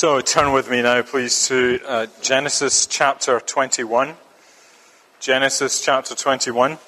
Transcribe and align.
So 0.00 0.18
turn 0.22 0.52
with 0.52 0.70
me 0.70 0.80
now, 0.80 1.02
please, 1.02 1.46
to 1.48 1.78
uh, 1.86 2.06
Genesis 2.22 2.86
chapter 2.86 3.38
21. 3.38 4.14
Genesis 5.20 5.84
chapter 5.84 6.14
21. 6.14 6.78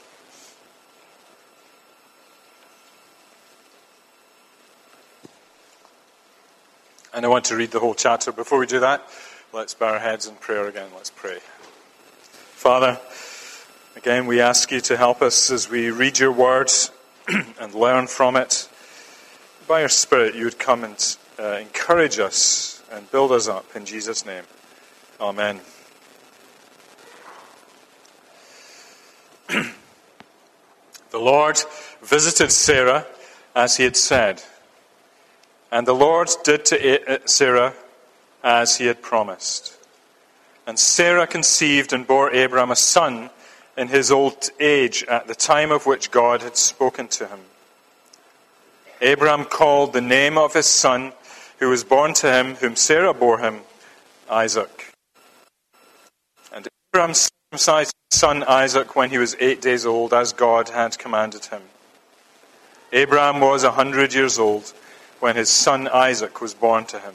And 7.12 7.26
I 7.26 7.28
want 7.28 7.44
to 7.44 7.54
read 7.54 7.70
the 7.70 7.80
whole 7.80 7.92
chapter. 7.92 8.32
Before 8.32 8.58
we 8.58 8.66
do 8.66 8.80
that, 8.80 9.06
let's 9.52 9.74
bow 9.74 9.88
our 9.88 9.98
heads 9.98 10.26
in 10.26 10.36
prayer 10.36 10.66
again. 10.66 10.88
Let's 10.94 11.10
pray. 11.10 11.40
Father, 11.40 12.98
again, 13.94 14.24
we 14.24 14.40
ask 14.40 14.70
you 14.70 14.80
to 14.80 14.96
help 14.96 15.20
us 15.20 15.50
as 15.50 15.68
we 15.68 15.90
read 15.90 16.18
your 16.18 16.32
words 16.32 16.90
and 17.28 17.74
learn 17.74 18.06
from 18.06 18.36
it. 18.36 18.70
By 19.68 19.80
your 19.80 19.90
Spirit, 19.90 20.34
you 20.34 20.44
would 20.46 20.58
come 20.58 20.82
and 20.82 21.16
uh, 21.38 21.58
encourage 21.60 22.18
us 22.18 22.81
and 22.92 23.10
build 23.10 23.32
us 23.32 23.48
up 23.48 23.64
in 23.74 23.86
Jesus' 23.86 24.26
name. 24.26 24.44
Amen. 25.20 25.60
the 29.48 31.18
Lord 31.18 31.58
visited 32.02 32.52
Sarah 32.52 33.06
as 33.54 33.76
he 33.78 33.84
had 33.84 33.96
said, 33.96 34.42
and 35.70 35.86
the 35.86 35.94
Lord 35.94 36.28
did 36.44 36.66
to 36.66 37.14
uh, 37.14 37.18
Sarah 37.24 37.72
as 38.44 38.76
he 38.76 38.86
had 38.86 39.00
promised. 39.00 39.78
And 40.66 40.78
Sarah 40.78 41.26
conceived 41.26 41.92
and 41.92 42.06
bore 42.06 42.30
Abram 42.30 42.70
a 42.70 42.76
son 42.76 43.30
in 43.76 43.88
his 43.88 44.12
old 44.12 44.50
age 44.60 45.02
at 45.04 45.26
the 45.26 45.34
time 45.34 45.72
of 45.72 45.86
which 45.86 46.10
God 46.10 46.42
had 46.42 46.56
spoken 46.56 47.08
to 47.08 47.26
him. 47.26 47.40
Abram 49.00 49.44
called 49.44 49.92
the 49.92 50.00
name 50.00 50.38
of 50.38 50.54
his 50.54 50.66
son 50.66 51.12
who 51.62 51.68
was 51.68 51.84
born 51.84 52.12
to 52.12 52.28
him, 52.28 52.56
whom 52.56 52.74
Sarah 52.74 53.14
bore 53.14 53.38
him, 53.38 53.60
Isaac. 54.28 54.92
And 56.52 56.66
Abram 56.92 57.14
circumcised 57.14 57.92
his 58.10 58.18
son 58.18 58.42
Isaac 58.42 58.96
when 58.96 59.10
he 59.10 59.18
was 59.18 59.36
eight 59.38 59.62
days 59.62 59.86
old, 59.86 60.12
as 60.12 60.32
God 60.32 60.70
had 60.70 60.98
commanded 60.98 61.44
him. 61.44 61.62
Abram 62.92 63.38
was 63.38 63.62
a 63.62 63.70
hundred 63.70 64.12
years 64.12 64.40
old 64.40 64.74
when 65.20 65.36
his 65.36 65.50
son 65.50 65.86
Isaac 65.86 66.40
was 66.40 66.52
born 66.52 66.84
to 66.86 66.98
him. 66.98 67.14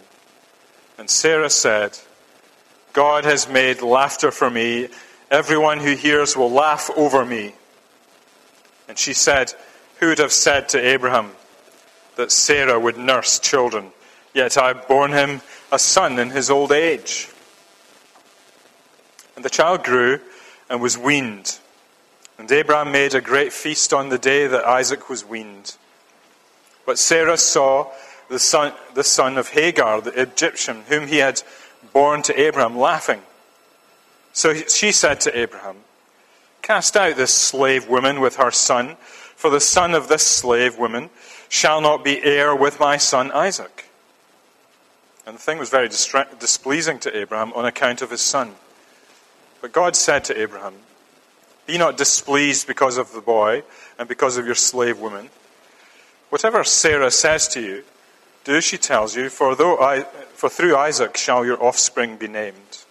And 0.98 1.10
Sarah 1.10 1.50
said, 1.50 2.00
God 2.94 3.26
has 3.26 3.50
made 3.50 3.82
laughter 3.82 4.32
for 4.32 4.50
me. 4.50 4.88
Everyone 5.30 5.80
who 5.82 5.94
hears 5.94 6.38
will 6.38 6.52
laugh 6.52 6.90
over 6.96 7.26
me. 7.26 7.52
And 8.88 8.98
she 8.98 9.12
said, 9.12 9.54
Who 10.00 10.08
would 10.08 10.20
have 10.20 10.32
said 10.32 10.70
to 10.70 10.80
Abraham, 10.80 11.34
that 12.16 12.32
Sarah 12.32 12.80
would 12.80 12.98
nurse 12.98 13.40
children, 13.40 13.92
yet 14.38 14.56
I 14.56 14.68
have 14.68 14.88
borne 14.88 15.12
him 15.12 15.42
a 15.72 15.80
son 15.80 16.20
in 16.20 16.30
his 16.30 16.50
old 16.50 16.72
age. 16.72 17.28
And 19.36 19.44
the 19.44 19.50
child 19.50 19.84
grew 19.84 20.20
and 20.70 20.80
was 20.80 20.98
weaned. 20.98 21.60
And 22.38 22.50
Abraham 22.52 22.92
made 22.92 23.16
a 23.16 23.22
great 23.22 23.52
feast 23.52 23.94
on 23.94 24.10
the 24.10 24.20
day 24.20 24.46
that 24.46 24.64
Isaac 24.64 25.10
was 25.10 25.26
weaned. 25.26 25.76
But 26.86 27.00
Sarah 27.00 27.38
saw 27.38 27.92
the 28.30 28.38
son, 28.38 28.74
the 28.94 29.04
son 29.04 29.38
of 29.40 29.50
Hagar, 29.50 30.02
the 30.02 30.22
Egyptian, 30.22 30.84
whom 30.88 31.08
he 31.08 31.18
had 31.18 31.42
borne 31.92 32.22
to 32.24 32.40
Abraham, 32.40 32.78
laughing. 32.78 33.24
So 34.34 34.54
she 34.54 34.92
said 34.92 35.20
to 35.22 35.38
Abraham, 35.38 35.78
Cast 36.62 36.96
out 36.96 37.16
this 37.16 37.34
slave 37.34 37.90
woman 37.90 38.20
with 38.20 38.36
her 38.36 38.52
son, 38.52 38.98
for 39.36 39.50
the 39.50 39.60
son 39.60 39.96
of 39.96 40.10
this 40.10 40.24
slave 40.24 40.78
woman 40.78 41.10
shall 41.50 41.82
not 41.82 42.04
be 42.04 42.22
heir 42.24 42.56
with 42.56 42.80
my 42.80 42.98
son 42.98 43.32
Isaac. 43.32 43.87
And 45.28 45.36
the 45.36 45.42
thing 45.42 45.58
was 45.58 45.70
very 45.70 45.90
displeasing 45.90 47.00
to 47.00 47.16
Abraham 47.16 47.52
on 47.52 47.66
account 47.66 48.02
of 48.02 48.12
his 48.12 48.22
son. 48.22 48.56
But 49.62 49.74
God 49.74 49.98
said 49.98 50.24
to 50.26 50.42
Abraham, 50.42 50.76
Be 51.66 51.78
not 51.78 51.98
displeased 51.98 52.66
because 52.66 52.98
of 52.98 53.12
the 53.12 53.20
boy 53.20 53.64
and 54.00 54.08
because 54.08 54.38
of 54.38 54.46
your 54.46 54.56
slave 54.56 55.00
woman. 55.00 55.30
Whatever 56.30 56.64
Sarah 56.64 57.12
says 57.12 57.46
to 57.50 57.62
you, 57.62 57.84
do 58.46 58.62
she 58.62 58.78
tells 58.78 59.18
you, 59.18 59.30
for, 59.30 59.54
though 59.54 59.78
I, 59.78 60.04
for 60.34 60.48
through 60.48 60.78
Isaac 60.78 61.18
shall 61.18 61.46
your 61.46 61.62
offspring 61.62 62.16
be 62.16 62.30
named. 62.30 62.86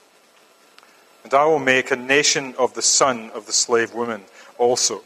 And 1.25 1.33
I 1.33 1.47
will 1.47 1.59
make 1.59 1.91
a 1.91 1.97
nation 1.97 2.55
of 2.59 2.75
the 2.75 2.83
son 2.83 3.31
of 3.31 3.47
the 3.47 3.53
slave 3.53 3.95
woman 3.95 4.25
also, 4.59 5.03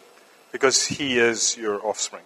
because 0.51 0.85
he 0.85 1.17
is 1.19 1.57
your 1.57 1.81
offspring. 1.87 2.25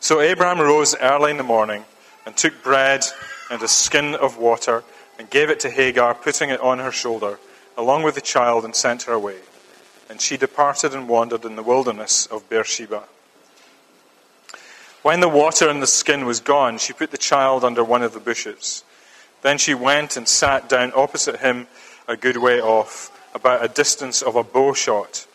So 0.00 0.22
Abraham 0.22 0.58
rose 0.58 0.96
early 0.96 1.32
in 1.32 1.36
the 1.36 1.42
morning 1.42 1.84
and 2.24 2.34
took 2.34 2.62
bread 2.62 3.04
and 3.50 3.62
a 3.62 3.68
skin 3.68 4.14
of 4.14 4.38
water 4.38 4.84
and 5.18 5.28
gave 5.28 5.50
it 5.50 5.60
to 5.60 5.70
Hagar, 5.70 6.14
putting 6.14 6.48
it 6.48 6.60
on 6.60 6.78
her 6.78 6.92
shoulder, 6.92 7.38
along 7.76 8.04
with 8.04 8.14
the 8.14 8.20
child, 8.20 8.64
and 8.64 8.74
sent 8.74 9.02
her 9.02 9.12
away. 9.12 9.40
And 10.08 10.20
she 10.20 10.36
departed 10.36 10.94
and 10.94 11.08
wandered 11.08 11.44
in 11.44 11.56
the 11.56 11.62
wilderness 11.62 12.26
of 12.26 12.48
Beersheba. 12.48 13.04
When 15.02 15.20
the 15.20 15.28
water 15.28 15.68
in 15.68 15.80
the 15.80 15.86
skin 15.86 16.24
was 16.24 16.40
gone, 16.40 16.78
she 16.78 16.92
put 16.92 17.10
the 17.10 17.18
child 17.18 17.64
under 17.64 17.82
one 17.82 18.02
of 18.02 18.12
the 18.12 18.20
bushes. 18.20 18.84
Then 19.42 19.58
she 19.58 19.74
went 19.74 20.16
and 20.16 20.28
sat 20.28 20.68
down 20.68 20.92
opposite 20.94 21.40
him 21.40 21.66
a 22.06 22.16
good 22.16 22.36
way 22.36 22.60
off, 22.60 23.10
about 23.34 23.64
a 23.64 23.68
distance 23.68 24.22
of 24.22 24.36
a 24.36 24.42
bow 24.42 24.74
shot. 24.74 25.26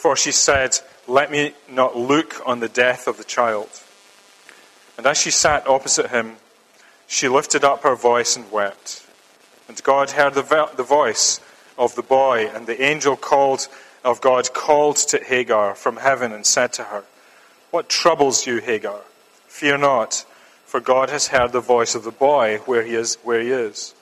For 0.00 0.16
she 0.16 0.32
said, 0.32 0.78
Let 1.06 1.30
me 1.30 1.54
not 1.68 1.96
look 1.96 2.40
on 2.46 2.60
the 2.60 2.68
death 2.68 3.06
of 3.06 3.18
the 3.18 3.24
child. 3.24 3.68
And 4.96 5.06
as 5.06 5.18
she 5.18 5.30
sat 5.30 5.68
opposite 5.68 6.10
him, 6.10 6.36
she 7.08 7.26
lifted 7.26 7.64
up 7.64 7.82
her 7.82 7.96
voice 7.96 8.36
and 8.36 8.52
wept. 8.52 9.04
And 9.66 9.82
God 9.82 10.10
heard 10.10 10.34
the, 10.34 10.70
the 10.76 10.84
voice 10.84 11.40
of 11.76 11.94
the 11.96 12.02
boy, 12.02 12.48
and 12.54 12.66
the 12.66 12.80
angel 12.80 13.16
called 13.16 13.66
of 14.04 14.20
God 14.20 14.52
called 14.52 14.96
to 14.96 15.22
Hagar 15.22 15.74
from 15.74 15.96
heaven 15.96 16.32
and 16.32 16.46
said 16.46 16.72
to 16.74 16.84
her, 16.84 17.04
What 17.70 17.88
troubles 17.88 18.46
you, 18.46 18.58
Hagar? 18.58 19.00
Fear 19.48 19.78
not, 19.78 20.24
for 20.66 20.80
God 20.80 21.10
has 21.10 21.28
heard 21.28 21.52
the 21.52 21.60
voice 21.60 21.94
of 21.94 22.04
the 22.04 22.10
boy 22.10 22.58
where 22.66 22.84
he 22.84 22.94
is. 22.94 23.16
Where 23.24 23.40
he 23.40 23.50
is. 23.50 23.94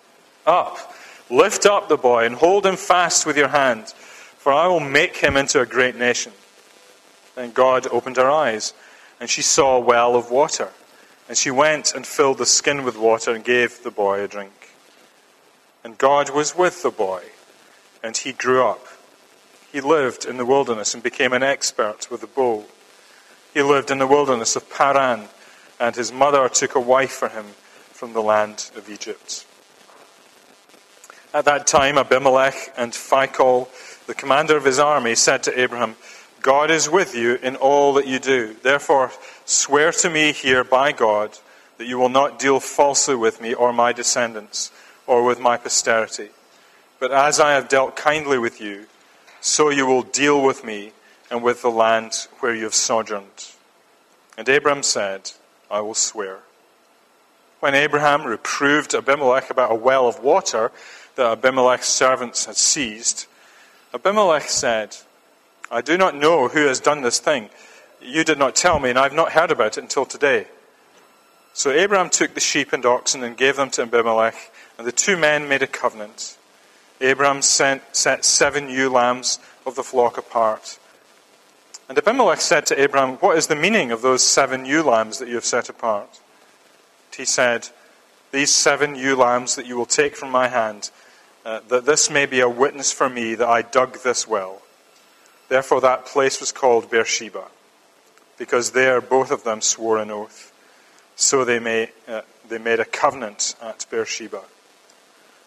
Up, 0.46 0.94
lift 1.30 1.64
up 1.64 1.88
the 1.88 1.96
boy, 1.96 2.26
and 2.26 2.34
hold 2.34 2.66
him 2.66 2.76
fast 2.76 3.24
with 3.24 3.36
your 3.36 3.48
hand, 3.48 3.88
for 3.88 4.52
I 4.52 4.66
will 4.66 4.80
make 4.80 5.16
him 5.16 5.36
into 5.36 5.60
a 5.60 5.66
great 5.66 5.96
nation. 5.96 6.32
Then 7.34 7.52
God 7.52 7.86
opened 7.88 8.16
her 8.16 8.30
eyes, 8.30 8.74
and 9.20 9.28
she 9.30 9.42
saw 9.42 9.76
a 9.76 9.80
well 9.80 10.16
of 10.16 10.30
water. 10.30 10.70
And 11.28 11.36
she 11.36 11.50
went 11.50 11.94
and 11.94 12.06
filled 12.06 12.38
the 12.38 12.46
skin 12.46 12.84
with 12.84 12.96
water 12.96 13.32
and 13.32 13.44
gave 13.44 13.82
the 13.82 13.90
boy 13.90 14.22
a 14.22 14.28
drink. 14.28 14.70
And 15.82 15.98
God 15.98 16.30
was 16.30 16.56
with 16.56 16.82
the 16.82 16.90
boy, 16.90 17.22
and 18.02 18.16
he 18.16 18.32
grew 18.32 18.64
up. 18.64 18.86
He 19.72 19.80
lived 19.80 20.24
in 20.24 20.36
the 20.36 20.46
wilderness 20.46 20.94
and 20.94 21.02
became 21.02 21.32
an 21.32 21.42
expert 21.42 22.10
with 22.10 22.20
the 22.20 22.26
bow. 22.26 22.64
He 23.52 23.62
lived 23.62 23.90
in 23.90 23.98
the 23.98 24.06
wilderness 24.06 24.56
of 24.56 24.70
Paran, 24.70 25.28
and 25.80 25.96
his 25.96 26.12
mother 26.12 26.48
took 26.48 26.74
a 26.74 26.80
wife 26.80 27.12
for 27.12 27.28
him 27.28 27.46
from 27.92 28.12
the 28.12 28.22
land 28.22 28.70
of 28.76 28.88
Egypt. 28.88 29.46
At 31.34 31.44
that 31.44 31.66
time, 31.66 31.98
Abimelech 31.98 32.72
and 32.76 32.92
Phicol, 32.92 33.68
the 34.06 34.14
commander 34.14 34.56
of 34.56 34.64
his 34.64 34.78
army, 34.78 35.14
said 35.14 35.42
to 35.42 35.60
Abraham, 35.60 35.96
God 36.46 36.70
is 36.70 36.88
with 36.88 37.16
you 37.16 37.40
in 37.42 37.56
all 37.56 37.94
that 37.94 38.06
you 38.06 38.20
do. 38.20 38.54
Therefore, 38.62 39.10
swear 39.46 39.90
to 39.90 40.08
me 40.08 40.32
here 40.32 40.62
by 40.62 40.92
God 40.92 41.36
that 41.76 41.88
you 41.88 41.98
will 41.98 42.08
not 42.08 42.38
deal 42.38 42.60
falsely 42.60 43.16
with 43.16 43.40
me 43.40 43.52
or 43.52 43.72
my 43.72 43.92
descendants 43.92 44.70
or 45.08 45.24
with 45.24 45.40
my 45.40 45.56
posterity. 45.56 46.28
But 47.00 47.10
as 47.10 47.40
I 47.40 47.54
have 47.54 47.68
dealt 47.68 47.96
kindly 47.96 48.38
with 48.38 48.60
you, 48.60 48.86
so 49.40 49.70
you 49.70 49.86
will 49.86 50.02
deal 50.02 50.40
with 50.40 50.64
me 50.64 50.92
and 51.32 51.42
with 51.42 51.62
the 51.62 51.68
land 51.68 52.28
where 52.38 52.54
you 52.54 52.62
have 52.62 52.76
sojourned. 52.76 53.50
And 54.38 54.48
Abraham 54.48 54.84
said, 54.84 55.32
I 55.68 55.80
will 55.80 55.94
swear. 55.94 56.38
When 57.58 57.74
Abraham 57.74 58.22
reproved 58.22 58.94
Abimelech 58.94 59.50
about 59.50 59.72
a 59.72 59.74
well 59.74 60.06
of 60.06 60.20
water 60.20 60.70
that 61.16 61.26
Abimelech's 61.26 61.88
servants 61.88 62.44
had 62.44 62.56
seized, 62.56 63.26
Abimelech 63.92 64.44
said, 64.48 64.96
I 65.70 65.80
do 65.80 65.98
not 65.98 66.14
know 66.14 66.48
who 66.48 66.66
has 66.66 66.80
done 66.80 67.02
this 67.02 67.18
thing. 67.18 67.50
You 68.00 68.24
did 68.24 68.38
not 68.38 68.54
tell 68.54 68.78
me, 68.78 68.90
and 68.90 68.98
I 68.98 69.04
have 69.04 69.12
not 69.12 69.32
heard 69.32 69.50
about 69.50 69.78
it 69.78 69.82
until 69.82 70.06
today. 70.06 70.46
So 71.54 71.70
Abraham 71.70 72.10
took 72.10 72.34
the 72.34 72.40
sheep 72.40 72.72
and 72.72 72.84
oxen 72.84 73.24
and 73.24 73.36
gave 73.36 73.56
them 73.56 73.70
to 73.70 73.82
Abimelech, 73.82 74.36
and 74.78 74.86
the 74.86 74.92
two 74.92 75.16
men 75.16 75.48
made 75.48 75.62
a 75.62 75.66
covenant. 75.66 76.36
Abraham 77.00 77.42
sent, 77.42 77.82
set 77.92 78.24
seven 78.24 78.68
ewe 78.68 78.90
lambs 78.90 79.38
of 79.64 79.74
the 79.74 79.82
flock 79.82 80.18
apart. 80.18 80.78
And 81.88 81.96
Abimelech 81.96 82.40
said 82.40 82.66
to 82.66 82.80
Abraham, 82.80 83.16
What 83.16 83.36
is 83.36 83.46
the 83.46 83.56
meaning 83.56 83.90
of 83.90 84.02
those 84.02 84.22
seven 84.22 84.66
ewe 84.66 84.82
lambs 84.82 85.18
that 85.18 85.28
you 85.28 85.34
have 85.34 85.44
set 85.44 85.68
apart? 85.68 86.20
He 87.16 87.24
said, 87.24 87.68
These 88.32 88.54
seven 88.54 88.94
ewe 88.94 89.16
lambs 89.16 89.56
that 89.56 89.66
you 89.66 89.76
will 89.76 89.86
take 89.86 90.16
from 90.16 90.30
my 90.30 90.48
hand, 90.48 90.90
uh, 91.44 91.60
that 91.68 91.86
this 91.86 92.10
may 92.10 92.26
be 92.26 92.40
a 92.40 92.48
witness 92.48 92.92
for 92.92 93.08
me 93.08 93.34
that 93.34 93.48
I 93.48 93.62
dug 93.62 94.02
this 94.02 94.28
well. 94.28 94.62
Therefore, 95.48 95.80
that 95.80 96.06
place 96.06 96.40
was 96.40 96.52
called 96.52 96.90
Beersheba, 96.90 97.44
because 98.36 98.72
there 98.72 99.00
both 99.00 99.30
of 99.30 99.44
them 99.44 99.60
swore 99.60 99.98
an 99.98 100.10
oath. 100.10 100.52
So 101.14 101.44
they, 101.44 101.58
may, 101.58 101.90
uh, 102.06 102.22
they 102.48 102.58
made 102.58 102.80
a 102.80 102.84
covenant 102.84 103.54
at 103.62 103.86
Beersheba. 103.90 104.42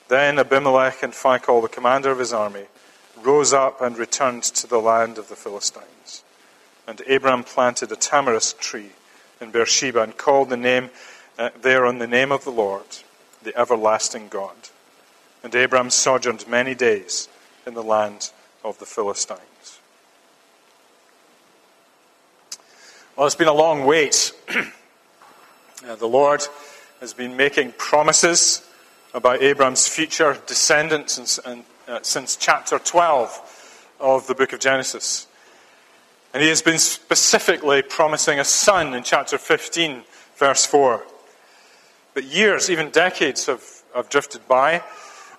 Then 0.07 0.39
Abimelech 0.39 1.03
and 1.03 1.13
Phicol, 1.13 1.61
the 1.61 1.67
commander 1.67 2.09
of 2.09 2.19
his 2.19 2.33
army, 2.33 2.65
rose 3.21 3.53
up 3.53 3.81
and 3.81 3.97
returned 3.97 4.43
to 4.43 4.65
the 4.65 4.79
land 4.79 5.17
of 5.17 5.29
the 5.29 5.35
Philistines. 5.35 6.23
And 6.87 7.01
Abram 7.01 7.43
planted 7.43 7.91
a 7.91 7.95
tamarisk 7.95 8.57
tree 8.59 8.91
in 9.39 9.51
Beersheba 9.51 10.01
and 10.01 10.17
called 10.17 10.49
the 10.49 10.57
name 10.57 10.89
uh, 11.37 11.49
there 11.61 11.85
on 11.85 11.99
the 11.99 12.07
name 12.07 12.31
of 12.31 12.43
the 12.43 12.51
Lord, 12.51 12.85
the 13.43 13.55
everlasting 13.57 14.27
God. 14.29 14.55
And 15.43 15.53
Abram 15.53 15.89
sojourned 15.89 16.47
many 16.47 16.75
days 16.75 17.29
in 17.65 17.75
the 17.75 17.83
land 17.83 18.31
of 18.63 18.79
the 18.79 18.85
Philistines. 18.85 19.39
Well, 23.19 23.25
it's 23.25 23.35
been 23.35 23.49
a 23.49 23.53
long 23.53 23.83
wait. 23.83 24.31
uh, 25.85 25.95
the 25.95 26.07
Lord 26.07 26.41
has 27.01 27.13
been 27.13 27.35
making 27.35 27.73
promises 27.73 28.65
about 29.13 29.41
Abram's 29.41 29.89
future 29.89 30.37
descendants 30.47 31.17
and, 31.17 31.41
and, 31.45 31.63
uh, 31.89 31.99
since 32.01 32.37
chapter 32.37 32.79
12 32.79 33.97
of 33.99 34.25
the 34.27 34.35
book 34.35 34.53
of 34.53 34.61
Genesis. 34.61 35.27
And 36.33 36.41
he 36.41 36.47
has 36.47 36.61
been 36.61 36.77
specifically 36.77 37.81
promising 37.81 38.39
a 38.39 38.45
son 38.45 38.93
in 38.93 39.03
chapter 39.03 39.37
15, 39.37 40.03
verse 40.37 40.65
4. 40.65 41.05
But 42.13 42.23
years, 42.23 42.69
even 42.69 42.89
decades, 42.89 43.47
have, 43.47 43.65
have 43.93 44.07
drifted 44.07 44.47
by, 44.47 44.81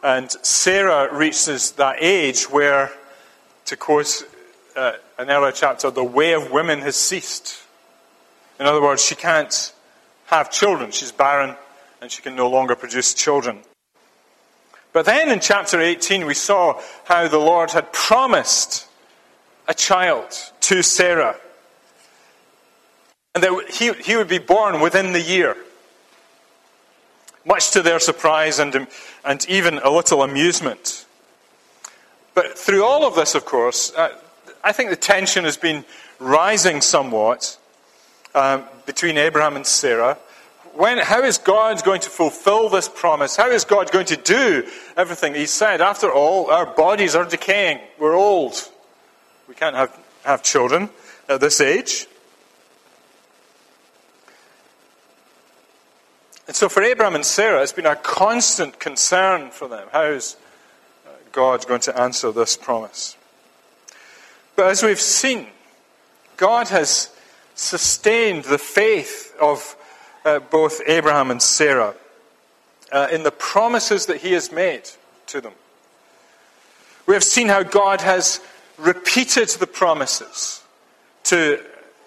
and 0.02 0.30
Sarah 0.44 1.08
reaches 1.16 1.70
that 1.72 1.96
age 2.00 2.44
where, 2.50 2.92
to 3.64 3.74
quote 3.78 4.22
uh, 4.76 4.92
an 5.16 5.30
earlier 5.30 5.52
chapter, 5.52 5.90
the 5.90 6.04
way 6.04 6.34
of 6.34 6.50
women 6.50 6.80
has 6.80 6.94
ceased. 6.94 7.68
In 8.60 8.66
other 8.66 8.82
words, 8.82 9.02
she 9.02 9.14
can't 9.14 9.72
have 10.26 10.50
children. 10.50 10.90
She's 10.90 11.10
barren 11.10 11.56
and 12.02 12.12
she 12.12 12.20
can 12.20 12.36
no 12.36 12.48
longer 12.50 12.76
produce 12.76 13.14
children. 13.14 13.60
But 14.92 15.06
then 15.06 15.30
in 15.30 15.40
chapter 15.40 15.80
18, 15.80 16.26
we 16.26 16.34
saw 16.34 16.78
how 17.04 17.26
the 17.26 17.38
Lord 17.38 17.70
had 17.70 17.90
promised 17.92 18.86
a 19.66 19.72
child 19.72 20.26
to 20.60 20.82
Sarah. 20.82 21.36
And 23.34 23.42
that 23.42 23.70
he, 23.70 23.94
he 23.94 24.16
would 24.16 24.28
be 24.28 24.38
born 24.38 24.80
within 24.80 25.14
the 25.14 25.22
year. 25.22 25.56
Much 27.46 27.70
to 27.70 27.80
their 27.80 27.98
surprise 27.98 28.58
and, 28.58 28.86
and 29.24 29.48
even 29.48 29.78
a 29.78 29.90
little 29.90 30.22
amusement. 30.22 31.06
But 32.34 32.58
through 32.58 32.84
all 32.84 33.06
of 33.06 33.14
this, 33.14 33.34
of 33.34 33.46
course, 33.46 33.94
uh, 33.94 34.10
I 34.62 34.72
think 34.72 34.90
the 34.90 34.96
tension 34.96 35.44
has 35.44 35.56
been 35.56 35.86
rising 36.18 36.82
somewhat 36.82 37.56
um, 38.34 38.64
between 38.86 39.18
Abraham 39.18 39.56
and 39.56 39.66
Sarah 39.66 40.18
when, 40.74 40.98
how 40.98 41.22
is 41.22 41.38
God 41.38 41.82
going 41.84 42.00
to 42.02 42.10
fulfill 42.10 42.68
this 42.68 42.88
promise? 42.88 43.36
How 43.36 43.50
is 43.50 43.64
God 43.64 43.90
going 43.90 44.06
to 44.06 44.16
do 44.16 44.66
everything 44.96 45.34
He 45.34 45.46
said? 45.46 45.80
After 45.80 46.12
all, 46.12 46.50
our 46.50 46.66
bodies 46.66 47.14
are 47.14 47.24
decaying. 47.24 47.80
We're 47.98 48.14
old. 48.14 48.68
We 49.48 49.54
can't 49.54 49.74
have, 49.74 49.96
have 50.24 50.42
children 50.42 50.90
at 51.28 51.40
this 51.40 51.60
age. 51.60 52.06
And 56.46 56.56
so 56.56 56.68
for 56.68 56.82
Abraham 56.82 57.14
and 57.14 57.24
Sarah, 57.24 57.62
it's 57.62 57.72
been 57.72 57.86
a 57.86 57.96
constant 57.96 58.78
concern 58.80 59.50
for 59.50 59.68
them. 59.68 59.88
How 59.92 60.04
is 60.04 60.36
uh, 61.06 61.10
God 61.32 61.66
going 61.66 61.80
to 61.82 62.00
answer 62.00 62.32
this 62.32 62.56
promise? 62.56 63.16
But 64.56 64.66
as 64.66 64.82
we've 64.82 65.00
seen, 65.00 65.48
God 66.36 66.68
has 66.68 67.10
sustained 67.60 68.44
the 68.44 68.58
faith 68.58 69.34
of 69.40 69.76
uh, 70.24 70.38
both 70.38 70.80
Abraham 70.86 71.30
and 71.30 71.42
Sarah 71.42 71.94
uh, 72.90 73.08
in 73.12 73.22
the 73.22 73.30
promises 73.30 74.06
that 74.06 74.16
he 74.18 74.32
has 74.32 74.50
made 74.50 74.88
to 75.26 75.40
them. 75.40 75.52
We 77.06 77.14
have 77.14 77.22
seen 77.22 77.48
how 77.48 77.62
God 77.62 78.00
has 78.00 78.40
repeated 78.78 79.48
the 79.50 79.66
promises 79.66 80.62
to 81.24 81.62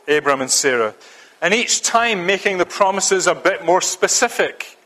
Abraham 0.08 0.42
and 0.42 0.50
Sarah, 0.52 0.96
and 1.40 1.54
each 1.54 1.84
time 1.84 2.26
making 2.26 2.58
the 2.58 2.66
promises 2.66 3.28
a 3.28 3.36
bit 3.36 3.64
more 3.64 3.82
specific 3.82 4.78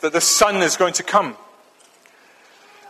that 0.00 0.12
the 0.12 0.20
son 0.20 0.56
is 0.56 0.76
going 0.76 0.94
to 0.94 1.02
come. 1.04 1.36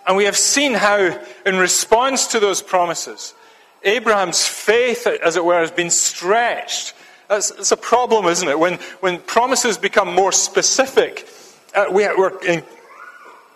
And 0.06 0.16
we 0.16 0.24
have 0.24 0.36
seen 0.36 0.72
how, 0.72 1.20
in 1.44 1.56
response 1.56 2.28
to 2.28 2.40
those 2.40 2.62
promises, 2.62 3.34
Abraham's 3.82 4.46
faith, 4.46 5.06
as 5.06 5.36
it 5.36 5.44
were, 5.44 5.60
has 5.60 5.70
been 5.70 5.90
stretched 5.90 6.94
that's, 7.28 7.50
that's 7.50 7.72
a 7.72 7.76
problem, 7.76 8.26
isn't 8.26 8.48
it? 8.48 8.58
When, 8.58 8.74
when 9.00 9.20
promises 9.20 9.76
become 9.78 10.14
more 10.14 10.32
specific, 10.32 11.28
uh, 11.74 11.86
we, 11.92 12.04
are 12.04 12.44
in, 12.44 12.64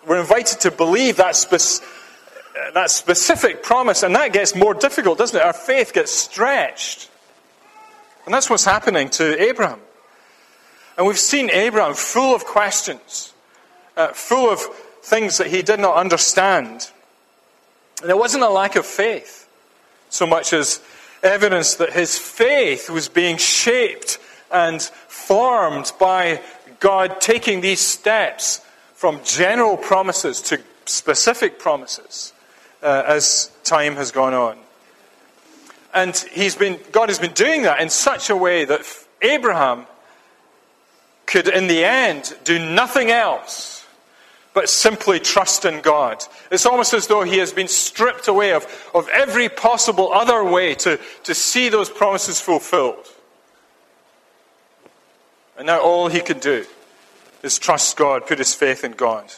we're 0.07 0.19
invited 0.19 0.61
to 0.61 0.71
believe 0.71 1.17
that, 1.17 1.35
that 2.73 2.91
specific 2.91 3.63
promise, 3.63 4.03
and 4.03 4.15
that 4.15 4.31
gets 4.31 4.55
more 4.55 4.75
difficult, 4.75 5.17
doesn't 5.17 5.35
it? 5.35 5.43
Our 5.43 5.53
faith 5.53 5.93
gets 5.93 6.11
stretched. 6.11 7.09
And 8.25 8.33
that's 8.33 8.49
what's 8.49 8.63
happening 8.63 9.09
to 9.11 9.41
Abraham. 9.41 9.79
And 10.97 11.07
we've 11.07 11.19
seen 11.19 11.49
Abraham 11.49 11.95
full 11.95 12.35
of 12.35 12.45
questions, 12.45 13.33
uh, 13.97 14.09
full 14.09 14.51
of 14.51 14.61
things 15.01 15.39
that 15.39 15.47
he 15.47 15.63
did 15.63 15.79
not 15.79 15.95
understand. 15.95 16.91
And 18.01 18.11
it 18.11 18.17
wasn't 18.17 18.43
a 18.43 18.49
lack 18.49 18.75
of 18.75 18.85
faith 18.85 19.42
so 20.13 20.27
much 20.27 20.53
as 20.53 20.79
evidence 21.23 21.75
that 21.75 21.91
his 21.91 22.17
faith 22.17 22.87
was 22.87 23.09
being 23.09 23.37
shaped 23.37 24.19
and 24.51 24.79
formed 24.81 25.91
by 25.99 26.39
God 26.79 27.19
taking 27.19 27.61
these 27.61 27.79
steps 27.79 28.61
from 28.93 29.19
general 29.23 29.75
promises 29.75 30.39
to 30.41 30.61
specific 30.85 31.57
promises 31.57 32.31
uh, 32.83 33.03
as 33.07 33.49
time 33.63 33.95
has 33.95 34.11
gone 34.11 34.35
on. 34.35 34.57
And 35.95 36.15
he's 36.31 36.55
been, 36.55 36.79
God 36.91 37.09
has 37.09 37.17
been 37.17 37.33
doing 37.33 37.63
that 37.63 37.81
in 37.81 37.89
such 37.89 38.29
a 38.29 38.35
way 38.35 38.65
that 38.65 38.81
Abraham 39.21 39.87
could, 41.25 41.47
in 41.47 41.65
the 41.65 41.85
end, 41.85 42.35
do 42.43 42.59
nothing 42.59 43.09
else 43.09 43.72
but 44.53 44.69
simply 44.69 45.19
trust 45.19 45.65
in 45.65 45.81
God. 45.81 46.23
It's 46.51 46.65
almost 46.65 46.93
as 46.93 47.07
though 47.07 47.23
he 47.23 47.39
has 47.39 47.51
been 47.51 47.67
stripped 47.67 48.27
away 48.27 48.53
of, 48.53 48.65
of 48.93 49.07
every 49.09 49.49
possible 49.49 50.13
other 50.13 50.43
way 50.43 50.75
to, 50.75 50.99
to 51.23 51.33
see 51.33 51.69
those 51.69 51.89
promises 51.89 52.39
fulfilled. 52.39 53.07
And 55.57 55.67
now 55.67 55.81
all 55.81 56.07
he 56.07 56.19
can 56.19 56.39
do 56.39 56.65
is 57.41 57.57
trust 57.59 57.97
God, 57.97 58.27
put 58.27 58.37
his 58.37 58.53
faith 58.53 58.83
in 58.83 58.93
God. 58.93 59.31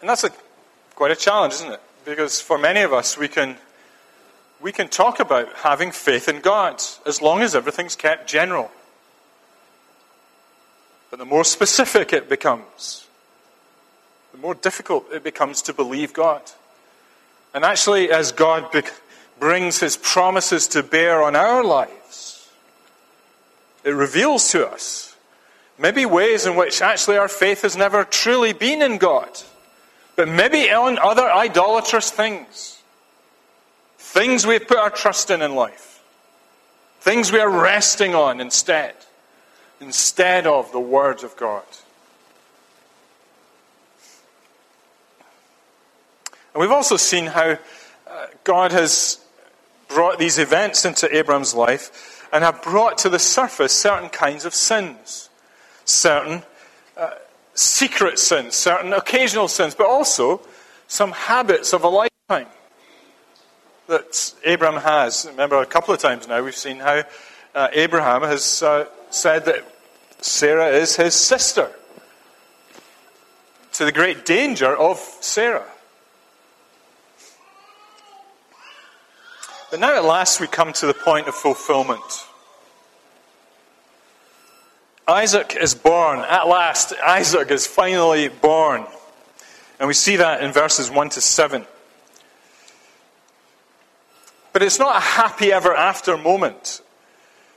And 0.00 0.08
that's 0.08 0.24
a, 0.24 0.30
quite 0.94 1.12
a 1.12 1.16
challenge, 1.16 1.54
isn't 1.54 1.72
it? 1.72 1.80
Because 2.04 2.40
for 2.40 2.58
many 2.58 2.82
of 2.82 2.92
us, 2.92 3.16
we 3.16 3.26
can, 3.26 3.56
we 4.60 4.70
can 4.70 4.88
talk 4.88 5.18
about 5.18 5.50
having 5.54 5.92
faith 5.92 6.28
in 6.28 6.40
God 6.40 6.82
as 7.06 7.22
long 7.22 7.40
as 7.40 7.54
everything's 7.54 7.96
kept 7.96 8.28
general. 8.28 8.70
But 11.14 11.20
the 11.20 11.26
more 11.26 11.44
specific 11.44 12.12
it 12.12 12.28
becomes, 12.28 13.06
the 14.32 14.38
more 14.38 14.52
difficult 14.52 15.12
it 15.12 15.22
becomes 15.22 15.62
to 15.62 15.72
believe 15.72 16.12
God. 16.12 16.42
And 17.54 17.64
actually, 17.64 18.10
as 18.10 18.32
God 18.32 18.72
be- 18.72 18.82
brings 19.38 19.78
his 19.78 19.96
promises 19.96 20.66
to 20.66 20.82
bear 20.82 21.22
on 21.22 21.36
our 21.36 21.62
lives, 21.62 22.50
it 23.84 23.90
reveals 23.90 24.50
to 24.50 24.66
us 24.66 25.14
maybe 25.78 26.04
ways 26.04 26.46
in 26.46 26.56
which 26.56 26.82
actually 26.82 27.16
our 27.16 27.28
faith 27.28 27.62
has 27.62 27.76
never 27.76 28.02
truly 28.02 28.52
been 28.52 28.82
in 28.82 28.98
God, 28.98 29.30
but 30.16 30.26
maybe 30.26 30.68
on 30.72 30.98
other 30.98 31.30
idolatrous 31.30 32.10
things. 32.10 32.82
Things 33.98 34.44
we've 34.44 34.66
put 34.66 34.78
our 34.78 34.90
trust 34.90 35.30
in 35.30 35.42
in 35.42 35.54
life. 35.54 36.02
Things 37.02 37.30
we 37.30 37.38
are 37.38 37.48
resting 37.48 38.16
on 38.16 38.40
instead 38.40 38.96
instead 39.84 40.46
of 40.46 40.72
the 40.72 40.80
words 40.80 41.22
of 41.22 41.36
God. 41.36 41.64
And 46.52 46.60
we've 46.60 46.70
also 46.70 46.96
seen 46.96 47.26
how 47.26 47.58
uh, 48.06 48.26
God 48.44 48.72
has 48.72 49.18
brought 49.88 50.18
these 50.18 50.38
events 50.38 50.84
into 50.84 51.14
Abram's 51.14 51.54
life 51.54 52.28
and 52.32 52.42
have 52.44 52.62
brought 52.62 52.98
to 52.98 53.08
the 53.08 53.18
surface 53.18 53.72
certain 53.72 54.08
kinds 54.08 54.44
of 54.44 54.54
sins, 54.54 55.28
certain 55.84 56.42
uh, 56.96 57.10
secret 57.54 58.18
sins, 58.18 58.54
certain 58.54 58.92
occasional 58.92 59.48
sins, 59.48 59.74
but 59.74 59.86
also 59.86 60.40
some 60.86 61.12
habits 61.12 61.72
of 61.72 61.84
a 61.84 61.88
lifetime 61.88 62.46
that 63.88 64.34
Abraham 64.44 64.80
has. 64.80 65.26
Remember, 65.28 65.60
a 65.60 65.66
couple 65.66 65.92
of 65.92 66.00
times 66.00 66.26
now 66.28 66.42
we've 66.42 66.56
seen 66.56 66.78
how 66.78 67.02
uh, 67.54 67.68
Abraham 67.72 68.22
has 68.22 68.62
uh, 68.62 68.86
said 69.10 69.44
that 69.44 69.73
Sarah 70.24 70.68
is 70.68 70.96
his 70.96 71.14
sister, 71.14 71.70
to 73.74 73.84
the 73.84 73.92
great 73.92 74.24
danger 74.24 74.74
of 74.74 74.96
Sarah. 75.20 75.68
But 79.70 79.80
now 79.80 79.94
at 79.94 80.04
last 80.04 80.40
we 80.40 80.46
come 80.46 80.72
to 80.72 80.86
the 80.86 80.94
point 80.94 81.28
of 81.28 81.34
fulfillment. 81.34 82.00
Isaac 85.06 85.58
is 85.60 85.74
born. 85.74 86.20
At 86.20 86.48
last, 86.48 86.94
Isaac 87.04 87.50
is 87.50 87.66
finally 87.66 88.28
born. 88.28 88.86
And 89.78 89.86
we 89.88 89.94
see 89.94 90.16
that 90.16 90.42
in 90.42 90.52
verses 90.52 90.90
1 90.90 91.10
to 91.10 91.20
7. 91.20 91.66
But 94.54 94.62
it's 94.62 94.78
not 94.78 94.96
a 94.96 95.00
happy 95.00 95.52
ever 95.52 95.74
after 95.74 96.16
moment. 96.16 96.80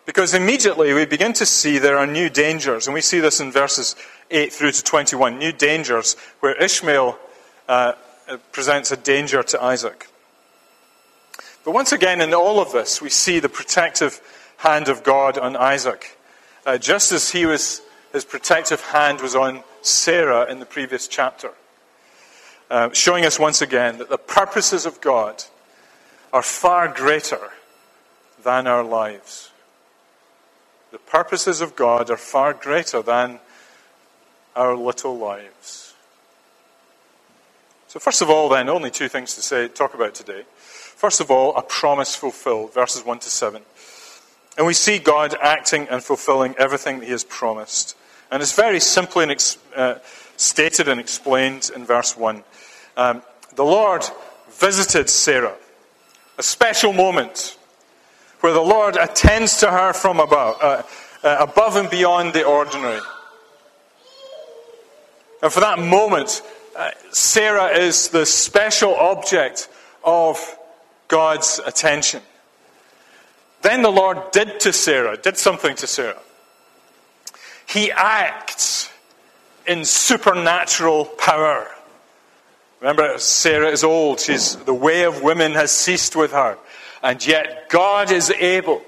Because 0.07 0.33
immediately 0.33 0.93
we 0.93 1.05
begin 1.05 1.33
to 1.33 1.45
see 1.45 1.77
there 1.77 1.97
are 1.97 2.07
new 2.07 2.29
dangers. 2.29 2.87
And 2.87 2.93
we 2.93 3.01
see 3.01 3.19
this 3.19 3.41
in 3.41 3.51
verses 3.51 3.93
8 4.31 4.53
through 4.53 4.71
to 4.71 4.81
21. 4.81 5.37
New 5.37 5.51
dangers 5.51 6.15
where 6.39 6.55
Ishmael 6.55 7.19
uh, 7.67 7.91
presents 8.53 8.89
a 8.89 8.95
danger 8.95 9.43
to 9.43 9.61
Isaac. 9.61 10.07
But 11.65 11.73
once 11.73 11.91
again, 11.91 12.21
in 12.21 12.33
all 12.33 12.61
of 12.61 12.71
this, 12.71 13.01
we 13.01 13.09
see 13.09 13.39
the 13.39 13.49
protective 13.49 14.21
hand 14.55 14.87
of 14.87 15.03
God 15.03 15.37
on 15.37 15.57
Isaac. 15.57 16.17
Uh, 16.65 16.77
just 16.77 17.11
as 17.11 17.31
he 17.31 17.45
was, 17.45 17.81
his 18.13 18.23
protective 18.23 18.79
hand 18.79 19.19
was 19.19 19.35
on 19.35 19.61
Sarah 19.81 20.49
in 20.49 20.59
the 20.59 20.65
previous 20.65 21.09
chapter. 21.09 21.51
Uh, 22.71 22.91
showing 22.93 23.25
us 23.25 23.37
once 23.37 23.61
again 23.61 23.97
that 23.97 24.09
the 24.09 24.17
purposes 24.17 24.85
of 24.85 25.01
God 25.01 25.43
are 26.31 26.41
far 26.41 26.87
greater 26.87 27.51
than 28.41 28.67
our 28.67 28.85
lives. 28.85 29.51
The 30.97 31.11
purposes 31.11 31.61
of 31.61 31.75
God 31.75 32.09
are 32.09 32.17
far 32.17 32.53
greater 32.53 33.03
than 33.03 33.39
our 34.55 34.75
little 34.75 35.15
lives. 35.15 35.93
So, 37.87 37.99
first 37.99 38.23
of 38.23 38.31
all, 38.31 38.49
then, 38.49 38.67
only 38.67 38.89
two 38.89 39.07
things 39.07 39.35
to 39.35 39.43
say, 39.43 39.67
talk 39.67 39.93
about 39.93 40.15
today. 40.15 40.41
First 40.57 41.21
of 41.21 41.29
all, 41.29 41.55
a 41.55 41.61
promise 41.61 42.15
fulfilled, 42.15 42.73
verses 42.73 43.05
1 43.05 43.19
to 43.19 43.29
7. 43.29 43.61
And 44.57 44.65
we 44.65 44.73
see 44.73 44.97
God 44.97 45.35
acting 45.39 45.87
and 45.87 46.03
fulfilling 46.03 46.55
everything 46.57 46.97
that 46.97 47.05
He 47.05 47.11
has 47.11 47.23
promised. 47.23 47.95
And 48.31 48.41
it's 48.41 48.53
very 48.53 48.79
simply 48.79 49.21
and 49.21 49.31
ex- 49.31 49.59
uh, 49.75 49.99
stated 50.35 50.87
and 50.87 50.99
explained 50.99 51.69
in 51.75 51.85
verse 51.85 52.17
1. 52.17 52.43
Um, 52.97 53.21
the 53.53 53.63
Lord 53.63 54.03
visited 54.49 55.11
Sarah, 55.11 55.57
a 56.39 56.43
special 56.43 56.91
moment 56.91 57.56
where 58.39 58.53
the 58.53 58.61
Lord 58.61 58.95
attends 58.95 59.59
to 59.59 59.71
her 59.71 59.93
from 59.93 60.19
above, 60.19 60.57
uh, 60.61 60.83
uh, 61.23 61.37
above 61.39 61.75
and 61.75 61.89
beyond 61.89 62.33
the 62.33 62.45
ordinary. 62.45 63.01
And 65.41 65.51
for 65.51 65.59
that 65.59 65.79
moment, 65.79 66.41
uh, 66.75 66.91
Sarah 67.11 67.77
is 67.77 68.09
the 68.09 68.25
special 68.25 68.95
object 68.95 69.69
of 70.03 70.57
God's 71.07 71.59
attention. 71.65 72.21
Then 73.61 73.81
the 73.81 73.91
Lord 73.91 74.31
did 74.31 74.59
to 74.61 74.73
Sarah, 74.73 75.17
did 75.17 75.37
something 75.37 75.75
to 75.77 75.87
Sarah. 75.87 76.19
He 77.67 77.91
acts 77.91 78.89
in 79.65 79.83
supernatural 79.83 81.05
power. 81.05 81.67
Remember, 82.79 83.17
Sarah 83.17 83.69
is 83.69 83.83
old. 83.83 84.19
She's, 84.19 84.55
the 84.55 84.73
way 84.73 85.03
of 85.03 85.23
women 85.23 85.53
has 85.53 85.71
ceased 85.71 86.15
with 86.15 86.31
her. 86.31 86.57
And 87.07 87.25
yet, 87.25 87.69
God 87.69 88.11
is 88.11 88.31
able 88.31 88.81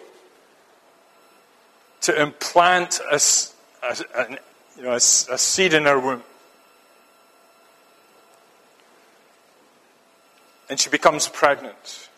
to 2.01 2.21
implant 2.21 2.99
a, 3.09 3.17
a, 3.81 3.97
a 4.13 4.37
you 4.75 4.83
know, 4.83 4.91
a, 4.91 4.99
seed 4.99 5.73
in 5.73 5.85
her 5.85 5.97
womb. 5.97 6.21
And 10.69 10.77
she 10.77 10.89
becomes 10.89 11.29
pregnant. 11.29 12.09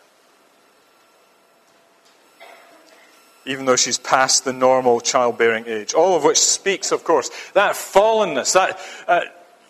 even 3.46 3.66
though 3.66 3.76
she's 3.76 4.00
past 4.00 4.44
the 4.44 4.54
normal 4.54 5.02
childbearing 5.02 5.66
age. 5.68 5.94
All 5.94 6.16
of 6.16 6.24
which 6.24 6.40
speaks, 6.40 6.92
of 6.92 7.04
course, 7.04 7.30
that 7.54 7.74
fallenness, 7.74 8.54
that 8.54 8.80
uh, 9.08 9.22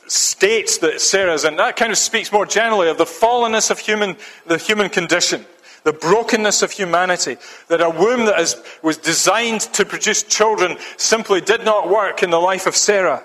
states 0.08 0.78
that 0.80 1.02
Sarah's 1.02 1.46
in, 1.46 1.56
that 1.58 1.78
kind 1.78 1.92
of 1.92 1.98
speaks 1.98 2.32
more 2.32 2.46
generally 2.46 2.90
of 2.90 2.98
the 2.98 3.06
fallenness 3.06 3.72
of 3.72 3.80
human, 3.80 4.18
the 4.46 4.58
human 4.58 4.90
condition, 4.90 5.46
the 5.84 5.94
brokenness 5.94 6.62
of 6.62 6.72
humanity, 6.72 7.38
that 7.68 7.82
a 7.82 7.90
womb 7.90 8.26
that 8.26 8.40
is, 8.40 8.56
was 8.82 8.98
designed 8.98 9.62
to 9.62 9.86
produce 9.86 10.24
children 10.24 10.78
simply 10.98 11.42
did 11.42 11.66
not 11.66 11.90
work 11.90 12.24
in 12.24 12.30
the 12.30 12.40
life 12.40 12.68
of 12.68 12.76
Sarah. 12.76 13.24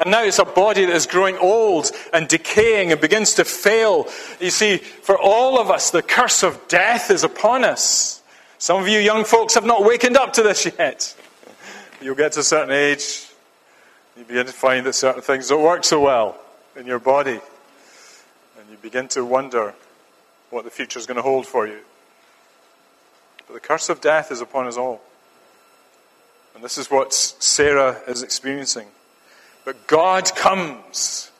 And 0.00 0.12
now 0.12 0.22
it's 0.22 0.38
a 0.38 0.44
body 0.44 0.84
that 0.84 0.94
is 0.94 1.06
growing 1.06 1.36
old 1.38 1.90
and 2.12 2.28
decaying 2.28 2.92
and 2.92 3.00
begins 3.00 3.34
to 3.34 3.44
fail. 3.44 4.06
You 4.38 4.50
see, 4.50 4.76
for 4.76 5.18
all 5.18 5.58
of 5.58 5.70
us, 5.70 5.90
the 5.90 6.02
curse 6.02 6.44
of 6.44 6.68
death 6.68 7.10
is 7.10 7.24
upon 7.24 7.64
us. 7.64 8.22
Some 8.58 8.80
of 8.80 8.86
you 8.86 9.00
young 9.00 9.24
folks 9.24 9.54
have 9.54 9.64
not 9.64 9.84
wakened 9.84 10.16
up 10.16 10.34
to 10.34 10.42
this 10.42 10.66
yet. 10.66 11.16
You'll 12.00 12.14
get 12.14 12.32
to 12.32 12.40
a 12.40 12.44
certain 12.44 12.72
age, 12.72 13.28
you 14.16 14.24
begin 14.24 14.46
to 14.46 14.52
find 14.52 14.86
that 14.86 14.94
certain 14.94 15.22
things 15.22 15.48
don't 15.48 15.62
work 15.62 15.84
so 15.84 16.00
well 16.00 16.40
in 16.76 16.86
your 16.86 17.00
body. 17.00 17.40
And 18.58 18.70
you 18.70 18.76
begin 18.80 19.08
to 19.08 19.24
wonder 19.24 19.74
what 20.50 20.64
the 20.64 20.70
future 20.70 20.98
is 20.98 21.06
going 21.06 21.16
to 21.16 21.22
hold 21.22 21.46
for 21.46 21.66
you. 21.66 21.80
But 23.46 23.54
the 23.54 23.60
curse 23.60 23.88
of 23.88 24.00
death 24.00 24.30
is 24.30 24.40
upon 24.40 24.66
us 24.66 24.76
all. 24.76 25.00
And 26.54 26.64
this 26.64 26.78
is 26.78 26.90
what 26.90 27.14
Sarah 27.14 28.00
is 28.06 28.22
experiencing. 28.22 28.88
But 29.64 29.86
God 29.86 30.34
comes 30.34 31.30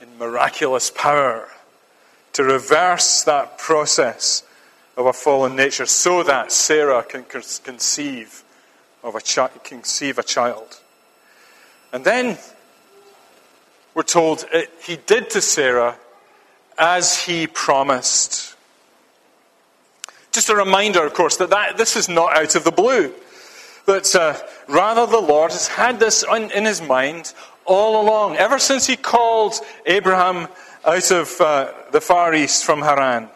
in 0.00 0.18
miraculous 0.18 0.90
power 0.90 1.48
to 2.32 2.44
reverse 2.44 3.22
that 3.24 3.58
process 3.58 4.42
of 4.96 5.06
a 5.06 5.12
fallen 5.12 5.56
nature 5.56 5.86
so 5.86 6.22
that 6.22 6.52
Sarah 6.52 7.02
can 7.02 7.24
conceive 7.24 8.42
of 9.02 9.14
a 9.14 9.20
chi- 9.20 9.50
conceive 9.62 10.18
a 10.18 10.22
child. 10.22 10.80
And 11.92 12.04
then 12.04 12.38
we're 13.94 14.02
told 14.02 14.44
it, 14.52 14.70
he 14.82 14.96
did 14.96 15.30
to 15.30 15.40
Sarah 15.40 15.96
as 16.78 17.18
he 17.18 17.46
promised. 17.46 18.54
Just 20.32 20.48
a 20.50 20.56
reminder, 20.56 21.04
of 21.04 21.14
course, 21.14 21.36
that, 21.38 21.50
that 21.50 21.76
this 21.76 21.96
is 21.96 22.08
not 22.08 22.36
out 22.36 22.54
of 22.56 22.64
the 22.64 22.70
blue. 22.70 23.12
That 23.86 24.14
uh, 24.14 24.36
rather 24.68 25.06
the 25.06 25.20
Lord 25.20 25.52
has 25.52 25.68
had 25.68 25.98
this 25.98 26.24
on, 26.24 26.50
in 26.50 26.64
his 26.64 26.82
mind 26.82 27.32
all 27.64 28.02
along, 28.02 28.36
ever 28.36 28.58
since 28.58 28.86
he 28.86 28.96
called 28.96 29.54
Abraham 29.86 30.48
out 30.84 31.10
of 31.10 31.40
uh, 31.40 31.72
the 31.92 32.00
Far 32.00 32.34
East 32.34 32.64
from 32.64 32.80
Haran. 32.80 33.28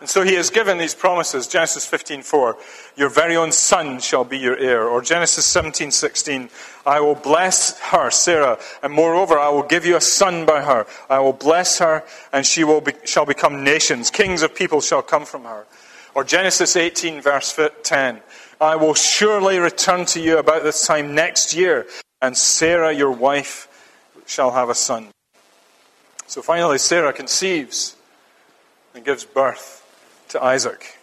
And 0.00 0.08
so 0.08 0.22
he 0.22 0.34
has 0.34 0.48
given 0.48 0.78
these 0.78 0.94
promises. 0.94 1.46
Genesis 1.46 1.84
15:4, 1.86 2.56
your 2.96 3.10
very 3.10 3.36
own 3.36 3.52
son 3.52 4.00
shall 4.00 4.24
be 4.24 4.38
your 4.38 4.56
heir. 4.56 4.88
Or 4.88 5.02
Genesis 5.02 5.44
17:16, 5.44 6.48
I 6.86 7.00
will 7.00 7.14
bless 7.14 7.78
her, 7.78 8.10
Sarah, 8.10 8.58
and 8.82 8.94
moreover 8.94 9.38
I 9.38 9.50
will 9.50 9.62
give 9.62 9.84
you 9.84 9.96
a 9.96 10.00
son 10.00 10.46
by 10.46 10.62
her. 10.62 10.86
I 11.10 11.18
will 11.18 11.34
bless 11.34 11.78
her, 11.78 12.02
and 12.32 12.46
she 12.46 12.64
will 12.64 12.80
be, 12.80 12.94
shall 13.04 13.26
become 13.26 13.62
nations. 13.62 14.10
Kings 14.10 14.40
of 14.40 14.54
people 14.54 14.80
shall 14.80 15.02
come 15.02 15.26
from 15.26 15.44
her. 15.44 15.66
Or 16.14 16.24
Genesis 16.24 16.76
18 16.76 17.20
verse 17.20 17.58
10, 17.82 18.22
I 18.58 18.76
will 18.76 18.94
surely 18.94 19.58
return 19.58 20.06
to 20.06 20.20
you 20.20 20.38
about 20.38 20.62
this 20.62 20.86
time 20.86 21.14
next 21.14 21.52
year, 21.52 21.86
and 22.22 22.36
Sarah 22.36 22.92
your 22.92 23.12
wife 23.12 23.68
shall 24.26 24.52
have 24.52 24.70
a 24.70 24.74
son. 24.74 25.08
So 26.26 26.40
finally 26.40 26.78
Sarah 26.78 27.12
conceives 27.12 27.96
and 28.94 29.04
gives 29.04 29.24
birth 29.24 29.79
to 30.30 30.42
Isaac. 30.42 30.98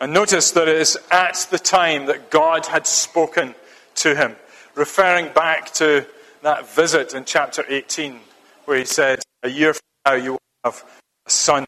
And 0.00 0.12
notice 0.12 0.50
that 0.52 0.68
it 0.68 0.76
is 0.76 0.98
at 1.10 1.46
the 1.50 1.58
time 1.58 2.06
that 2.06 2.30
God 2.30 2.66
had 2.66 2.86
spoken 2.86 3.54
to 3.96 4.14
him, 4.14 4.36
referring 4.74 5.32
back 5.32 5.72
to 5.74 6.06
that 6.42 6.68
visit 6.74 7.14
in 7.14 7.24
chapter 7.24 7.64
18, 7.68 8.18
where 8.64 8.78
he 8.78 8.84
said, 8.84 9.22
A 9.42 9.48
year 9.48 9.74
from 9.74 9.82
now 10.06 10.14
you 10.14 10.32
will 10.32 10.40
have 10.64 10.84
a 11.26 11.30
son. 11.30 11.64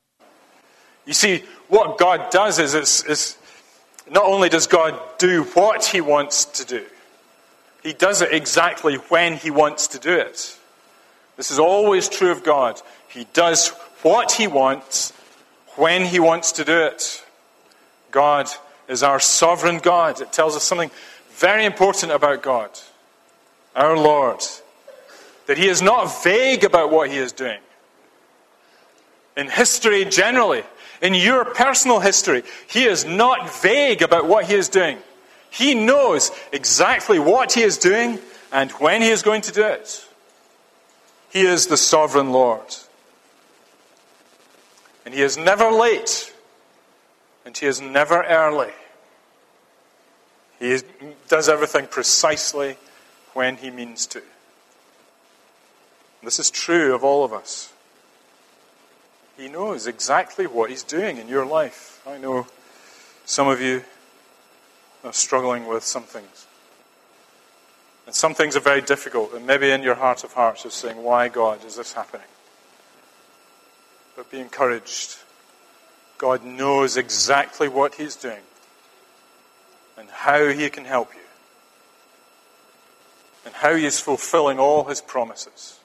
You 1.04 1.14
see, 1.14 1.44
what 1.68 1.98
God 1.98 2.30
does 2.30 2.58
is, 2.58 2.74
is, 2.74 3.04
is 3.04 3.38
not 4.10 4.24
only 4.24 4.48
does 4.48 4.66
God 4.66 5.00
do 5.18 5.44
what 5.44 5.84
he 5.84 6.00
wants 6.00 6.44
to 6.44 6.64
do, 6.64 6.84
he 7.82 7.92
does 7.92 8.22
it 8.22 8.32
exactly 8.32 8.96
when 8.96 9.34
he 9.34 9.50
wants 9.50 9.86
to 9.88 9.98
do 9.98 10.12
it. 10.12 10.58
This 11.36 11.50
is 11.50 11.58
always 11.58 12.08
true 12.08 12.32
of 12.32 12.42
God. 12.42 12.80
He 13.08 13.26
does 13.32 13.68
what 14.02 14.32
he 14.32 14.46
wants 14.46 15.12
when 15.76 16.04
He 16.04 16.18
wants 16.18 16.52
to 16.52 16.64
do 16.64 16.78
it. 16.78 17.24
God 18.10 18.48
is 18.88 19.02
our 19.02 19.20
sovereign 19.20 19.78
God. 19.78 20.20
It 20.20 20.32
tells 20.32 20.56
us 20.56 20.62
something 20.62 20.90
very 21.30 21.64
important 21.64 22.12
about 22.12 22.42
God, 22.42 22.70
our 23.74 23.96
Lord, 23.96 24.42
that 25.46 25.58
He 25.58 25.68
is 25.68 25.82
not 25.82 26.22
vague 26.24 26.64
about 26.64 26.90
what 26.90 27.10
He 27.10 27.18
is 27.18 27.32
doing. 27.32 27.60
In 29.36 29.48
history 29.48 30.04
generally, 30.06 30.62
in 31.02 31.14
your 31.14 31.44
personal 31.44 32.00
history, 32.00 32.42
He 32.68 32.84
is 32.84 33.04
not 33.04 33.54
vague 33.60 34.02
about 34.02 34.26
what 34.26 34.46
He 34.46 34.54
is 34.54 34.68
doing. 34.68 34.98
He 35.50 35.74
knows 35.74 36.30
exactly 36.52 37.18
what 37.18 37.52
He 37.52 37.62
is 37.62 37.78
doing 37.78 38.18
and 38.52 38.70
when 38.72 39.02
He 39.02 39.10
is 39.10 39.22
going 39.22 39.42
to 39.42 39.52
do 39.52 39.62
it. 39.62 40.06
He 41.30 41.42
is 41.42 41.66
the 41.66 41.76
sovereign 41.76 42.32
Lord. 42.32 42.74
And 45.06 45.14
he 45.14 45.22
is 45.22 45.38
never 45.38 45.70
late, 45.70 46.34
and 47.44 47.56
he 47.56 47.64
is 47.64 47.80
never 47.80 48.24
early. 48.24 48.72
He 50.58 50.80
does 51.28 51.48
everything 51.48 51.86
precisely 51.86 52.76
when 53.32 53.56
he 53.56 53.70
means 53.70 54.06
to. 54.08 54.22
This 56.24 56.40
is 56.40 56.50
true 56.50 56.92
of 56.92 57.04
all 57.04 57.24
of 57.24 57.32
us. 57.32 57.72
He 59.38 59.48
knows 59.48 59.86
exactly 59.86 60.48
what 60.48 60.70
he's 60.70 60.82
doing 60.82 61.18
in 61.18 61.28
your 61.28 61.46
life. 61.46 62.02
I 62.04 62.18
know 62.18 62.48
some 63.24 63.46
of 63.46 63.60
you 63.60 63.84
are 65.04 65.12
struggling 65.12 65.66
with 65.66 65.84
some 65.84 66.02
things. 66.02 66.48
And 68.06 68.14
some 68.14 68.34
things 68.34 68.56
are 68.56 68.60
very 68.60 68.80
difficult, 68.80 69.34
and 69.34 69.46
maybe 69.46 69.70
in 69.70 69.84
your 69.84 69.94
heart 69.94 70.24
of 70.24 70.32
hearts 70.32 70.64
you're 70.64 70.72
saying, 70.72 71.00
Why, 71.00 71.28
God, 71.28 71.64
is 71.64 71.76
this 71.76 71.92
happening? 71.92 72.26
But 74.16 74.30
be 74.30 74.40
encouraged. 74.40 75.18
God 76.16 76.42
knows 76.42 76.96
exactly 76.96 77.68
what 77.68 77.96
He's 77.96 78.16
doing 78.16 78.42
and 79.98 80.08
how 80.08 80.48
He 80.48 80.70
can 80.70 80.86
help 80.86 81.12
you 81.14 81.20
and 83.44 83.54
how 83.54 83.74
He 83.74 83.84
is 83.84 84.00
fulfilling 84.00 84.58
all 84.58 84.84
His 84.84 85.02
promises. 85.02 85.78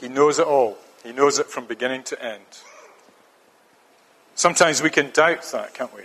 He 0.00 0.08
knows 0.08 0.38
it 0.38 0.46
all. 0.46 0.78
He 1.04 1.12
knows 1.12 1.38
it 1.38 1.46
from 1.46 1.66
beginning 1.66 2.04
to 2.04 2.22
end. 2.24 2.44
Sometimes 4.34 4.80
we 4.82 4.90
can 4.90 5.10
doubt 5.10 5.42
that, 5.52 5.74
can't 5.74 5.92
we? 5.94 6.02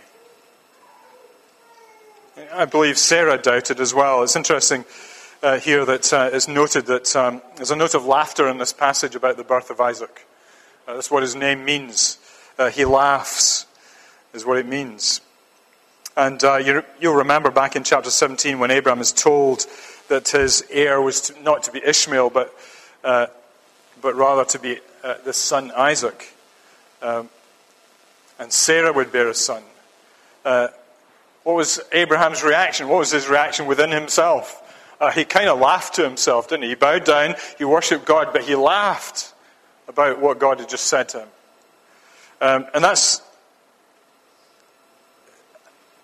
I 2.51 2.65
believe 2.65 2.97
Sarah 2.97 3.37
doubted 3.37 3.79
as 3.79 3.93
well. 3.93 4.23
It's 4.23 4.35
interesting 4.35 4.85
uh, 5.43 5.59
here 5.59 5.85
that 5.85 6.11
uh, 6.13 6.39
noted 6.47 6.85
that 6.85 7.13
um, 7.17 7.41
there's 7.57 7.69
a 7.69 7.75
note 7.75 7.93
of 7.93 8.05
laughter 8.05 8.47
in 8.47 8.57
this 8.57 8.71
passage 8.71 9.13
about 9.13 9.35
the 9.35 9.43
birth 9.43 9.69
of 9.69 9.81
Isaac. 9.81 10.25
Uh, 10.87 10.93
that's 10.93 11.11
what 11.11 11.21
his 11.21 11.35
name 11.35 11.65
means. 11.65 12.17
Uh, 12.57 12.69
he 12.69 12.85
laughs, 12.85 13.65
is 14.33 14.45
what 14.45 14.57
it 14.57 14.65
means. 14.65 15.19
And 16.15 16.41
uh, 16.43 16.55
you, 16.57 16.83
will 17.01 17.15
remember 17.15 17.51
back 17.51 17.75
in 17.75 17.83
chapter 17.83 18.09
17 18.09 18.57
when 18.57 18.71
Abraham 18.71 19.01
is 19.01 19.11
told 19.11 19.65
that 20.07 20.29
his 20.29 20.63
heir 20.69 21.01
was 21.01 21.21
to, 21.21 21.41
not 21.43 21.63
to 21.63 21.71
be 21.71 21.81
Ishmael, 21.83 22.29
but, 22.29 22.53
uh, 23.03 23.27
but 24.01 24.15
rather 24.15 24.45
to 24.45 24.59
be 24.59 24.79
the 25.25 25.33
son 25.33 25.71
Isaac. 25.75 26.33
Um, 27.01 27.29
and 28.39 28.53
Sarah 28.53 28.93
would 28.93 29.11
bear 29.11 29.27
a 29.27 29.33
son. 29.33 29.63
What 30.43 31.55
was 31.57 31.81
Abraham's 31.91 32.43
reaction? 32.43 32.87
What 32.87 32.99
was 32.99 33.11
his 33.11 33.27
reaction 33.27 33.65
within 33.65 33.91
himself? 33.91 34.62
Uh, 34.99 35.11
he 35.11 35.25
kind 35.25 35.49
of 35.49 35.59
laughed 35.59 35.95
to 35.95 36.03
himself, 36.03 36.47
didn't 36.47 36.63
he? 36.63 36.69
He 36.69 36.75
bowed 36.75 37.03
down, 37.03 37.35
he 37.57 37.65
worshipped 37.65 38.05
God, 38.05 38.29
but 38.31 38.43
he 38.43 38.55
laughed 38.55 39.33
about 39.87 40.19
what 40.19 40.39
God 40.39 40.59
had 40.59 40.69
just 40.69 40.85
said 40.85 41.09
to 41.09 41.19
him. 41.21 41.27
Um, 42.41 42.65
and 42.73 42.83
that's. 42.83 43.21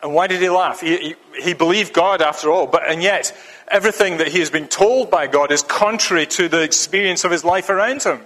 And 0.02 0.14
why 0.14 0.28
did 0.28 0.42
he 0.42 0.50
laugh? 0.50 0.80
He, 0.80 0.98
he, 0.98 1.16
he 1.42 1.54
believed 1.54 1.94
God 1.94 2.22
after 2.22 2.50
all, 2.50 2.68
but 2.68 2.90
and 2.90 3.04
yet 3.04 3.36
everything 3.68 4.18
that 4.18 4.30
he 4.30 4.40
has 4.40 4.50
been 4.50 4.68
told 4.68 5.12
by 5.12 5.28
God 5.28 5.52
is 5.52 5.62
contrary 5.62 6.26
to 6.28 6.48
the 6.48 6.62
experience 6.62 7.24
of 7.26 7.32
his 7.32 7.44
life 7.44 7.70
around 7.70 8.04
him. 8.04 8.22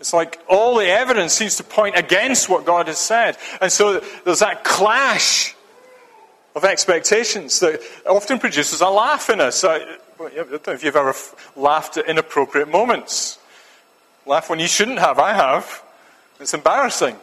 It's 0.00 0.12
like 0.12 0.40
all 0.48 0.76
the 0.76 0.86
evidence 0.86 1.32
seems 1.32 1.56
to 1.56 1.64
point 1.64 1.96
against 1.96 2.48
what 2.48 2.64
God 2.64 2.86
has 2.86 2.98
said. 2.98 3.36
And 3.60 3.70
so 3.70 4.00
there's 4.24 4.38
that 4.38 4.62
clash 4.62 5.56
of 6.54 6.64
expectations 6.64 7.60
that 7.60 7.80
often 8.06 8.38
produces 8.38 8.80
a 8.80 8.88
laugh 8.88 9.30
in 9.30 9.40
us. 9.40 9.64
I, 9.64 9.78
don't 10.18 10.66
know 10.66 10.72
if 10.72 10.82
you've 10.82 10.96
ever 10.96 11.14
laughed 11.56 11.96
at 11.96 12.06
inappropriate 12.06 12.68
moments. 12.68 13.38
Laugh 14.26 14.50
when 14.50 14.58
you 14.58 14.66
shouldn't 14.66 14.98
have. 14.98 15.18
I 15.18 15.32
have. 15.32 15.82
It's 16.40 16.54
embarrassing. 16.54 17.16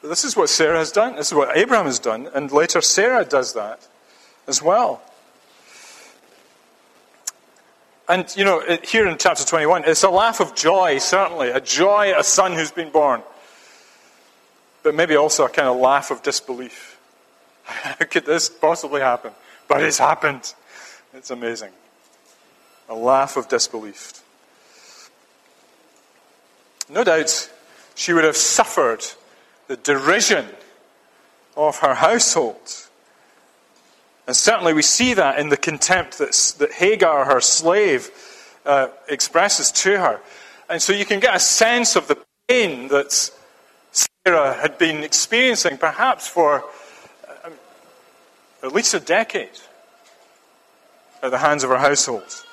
But 0.00 0.08
this 0.08 0.24
is 0.24 0.36
what 0.36 0.48
Sarah 0.48 0.78
has 0.78 0.92
done. 0.92 1.16
This 1.16 1.28
is 1.28 1.34
what 1.34 1.56
Abraham 1.56 1.86
has 1.86 1.98
done. 1.98 2.28
And 2.34 2.50
later 2.52 2.80
Sarah 2.80 3.24
does 3.24 3.54
that 3.54 3.86
as 4.46 4.62
well. 4.62 5.02
And, 8.08 8.32
you 8.36 8.44
know, 8.44 8.62
here 8.84 9.08
in 9.08 9.18
chapter 9.18 9.44
21, 9.44 9.84
it's 9.84 10.04
a 10.04 10.10
laugh 10.10 10.40
of 10.40 10.54
joy, 10.54 10.98
certainly. 10.98 11.48
A 11.48 11.60
joy 11.60 12.12
at 12.12 12.20
a 12.20 12.24
son 12.24 12.52
who's 12.52 12.70
been 12.70 12.90
born. 12.90 13.22
But 14.84 14.94
maybe 14.94 15.16
also 15.16 15.44
a 15.44 15.48
kind 15.48 15.68
of 15.68 15.76
laugh 15.76 16.12
of 16.12 16.22
disbelief. 16.22 16.95
How 17.66 18.04
could 18.10 18.24
this 18.24 18.48
possibly 18.48 19.00
happen? 19.00 19.32
But 19.68 19.82
it's 19.82 19.98
happened. 19.98 20.54
It's 21.12 21.30
amazing. 21.30 21.72
A 22.88 22.94
laugh 22.94 23.36
of 23.36 23.48
disbelief. 23.48 24.22
No 26.88 27.04
doubt 27.04 27.50
she 27.94 28.12
would 28.12 28.24
have 28.24 28.36
suffered 28.36 29.04
the 29.66 29.76
derision 29.76 30.46
of 31.56 31.78
her 31.78 31.94
household 31.94 32.86
and 34.26 34.34
certainly 34.34 34.74
we 34.74 34.82
see 34.82 35.14
that 35.14 35.38
in 35.38 35.50
the 35.50 35.56
contempt 35.56 36.18
that, 36.18 36.32
that 36.58 36.72
Hagar, 36.72 37.24
her 37.26 37.40
slave, 37.40 38.10
uh, 38.64 38.88
expresses 39.08 39.70
to 39.70 39.98
her. 39.98 40.20
And 40.68 40.82
so 40.82 40.92
you 40.92 41.04
can 41.04 41.20
get 41.20 41.36
a 41.36 41.40
sense 41.40 41.94
of 41.94 42.08
the 42.08 42.18
pain 42.48 42.88
that 42.88 43.30
Sarah 43.92 44.54
had 44.54 44.78
been 44.78 45.04
experiencing, 45.04 45.78
perhaps 45.78 46.26
for 46.26 46.64
at 48.62 48.72
least 48.72 48.94
a 48.94 49.00
decade, 49.00 49.50
at 51.22 51.30
the 51.30 51.38
hands 51.38 51.64
of 51.64 51.70
our 51.70 51.78
households. 51.78 52.44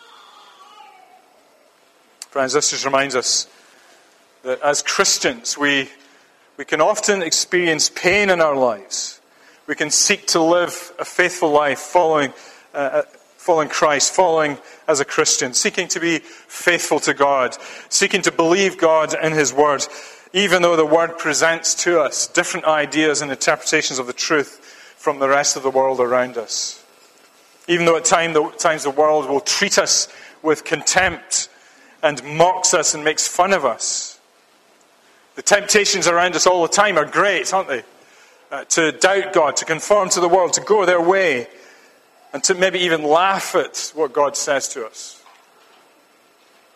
Friends, 2.29 2.53
this 2.53 2.71
just 2.71 2.85
reminds 2.85 3.15
us 3.15 3.47
that 4.43 4.59
as 4.61 4.81
Christians, 4.81 5.57
we, 5.57 5.89
we 6.57 6.65
can 6.65 6.81
often 6.81 7.21
experience 7.21 7.89
pain 7.89 8.29
in 8.29 8.41
our 8.41 8.55
lives 8.55 9.21
we 9.65 9.75
can 9.75 9.89
seek 9.89 10.27
to 10.27 10.41
live 10.41 10.91
a 10.99 11.05
faithful 11.05 11.49
life 11.49 11.79
following, 11.79 12.33
uh, 12.73 12.77
uh, 12.77 13.01
following 13.37 13.69
Christ, 13.69 14.13
following 14.13 14.57
as 14.89 14.99
a 14.99 15.05
Christian, 15.05 15.53
seeking 15.53 15.87
to 15.89 16.01
be 16.01 16.19
faithful 16.19 16.99
to 17.01 17.13
God, 17.13 17.55
seeking 17.87 18.21
to 18.23 18.31
believe 18.31 18.77
God 18.77 19.15
in 19.21 19.31
His 19.31 19.53
Word, 19.53 19.85
even 20.33 20.61
though 20.61 20.75
the 20.75 20.85
Word 20.85 21.17
presents 21.17 21.75
to 21.83 22.01
us 22.01 22.27
different 22.27 22.65
ideas 22.65 23.21
and 23.21 23.31
interpretations 23.31 23.99
of 23.99 24.07
the 24.07 24.13
truth 24.13 24.59
from 25.03 25.19
the 25.19 25.27
rest 25.27 25.57
of 25.57 25.63
the 25.63 25.69
world 25.69 25.99
around 25.99 26.37
us. 26.37 26.81
Even 27.67 27.85
though 27.85 27.97
at 27.97 28.05
times 28.05 28.83
the 28.83 28.95
world 28.95 29.29
will 29.29 29.41
treat 29.41 29.77
us 29.77 30.07
with 30.41 30.63
contempt 30.63 31.49
and 32.01 32.23
mocks 32.23 32.73
us 32.73 32.93
and 32.93 33.03
makes 33.03 33.27
fun 33.27 33.51
of 33.51 33.65
us. 33.65 34.17
The 35.35 35.41
temptations 35.41 36.07
around 36.07 36.35
us 36.35 36.47
all 36.47 36.61
the 36.61 36.73
time 36.73 36.97
are 36.97 37.05
great, 37.05 37.53
aren't 37.53 37.67
they? 37.67 37.83
uh, 38.53 38.63
to 38.65 38.91
doubt 38.91 39.33
God, 39.33 39.57
to 39.57 39.65
conform 39.65 40.09
to 40.09 40.19
the 40.19 40.29
world, 40.29 40.53
to 40.53 40.61
go 40.61 40.85
their 40.85 41.01
way, 41.01 41.47
and 42.33 42.43
to 42.43 42.53
maybe 42.53 42.79
even 42.81 43.03
laugh 43.03 43.55
at 43.55 43.91
what 43.95 44.13
God 44.13 44.37
says 44.37 44.67
to 44.69 44.85
us. 44.85 45.23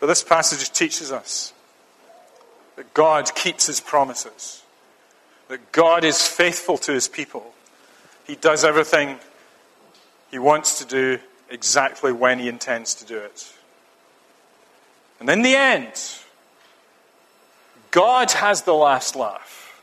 But 0.00 0.08
this 0.08 0.24
passage 0.24 0.72
teaches 0.72 1.12
us 1.12 1.52
that 2.74 2.92
God 2.94 3.32
keeps 3.36 3.66
his 3.66 3.78
promises, 3.80 4.64
that 5.46 5.70
God 5.70 6.02
is 6.02 6.26
faithful 6.26 6.78
to 6.78 6.92
his 6.92 7.06
people. 7.06 7.54
He 8.28 8.36
does 8.36 8.62
everything 8.62 9.18
he 10.30 10.38
wants 10.38 10.78
to 10.80 10.84
do 10.84 11.18
exactly 11.48 12.12
when 12.12 12.38
he 12.38 12.48
intends 12.48 12.94
to 12.96 13.06
do 13.06 13.16
it. 13.16 13.52
And 15.18 15.30
in 15.30 15.40
the 15.40 15.56
end, 15.56 15.94
God 17.90 18.30
has 18.32 18.62
the 18.62 18.74
last 18.74 19.16
laugh. 19.16 19.82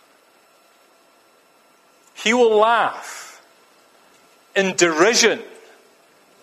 He 2.13 2.35
will 2.35 2.55
laugh 2.55 3.43
in 4.55 4.75
derision 4.75 5.41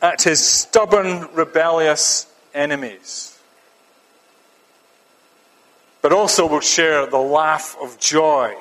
at 0.03 0.23
his 0.23 0.45
stubborn, 0.45 1.29
rebellious 1.35 2.27
enemies. 2.53 3.39
But 6.03 6.13
also 6.13 6.49
will 6.49 6.61
share 6.61 7.07
the 7.07 7.19
laugh 7.19 7.77
of 7.81 8.01
joy 8.01 8.57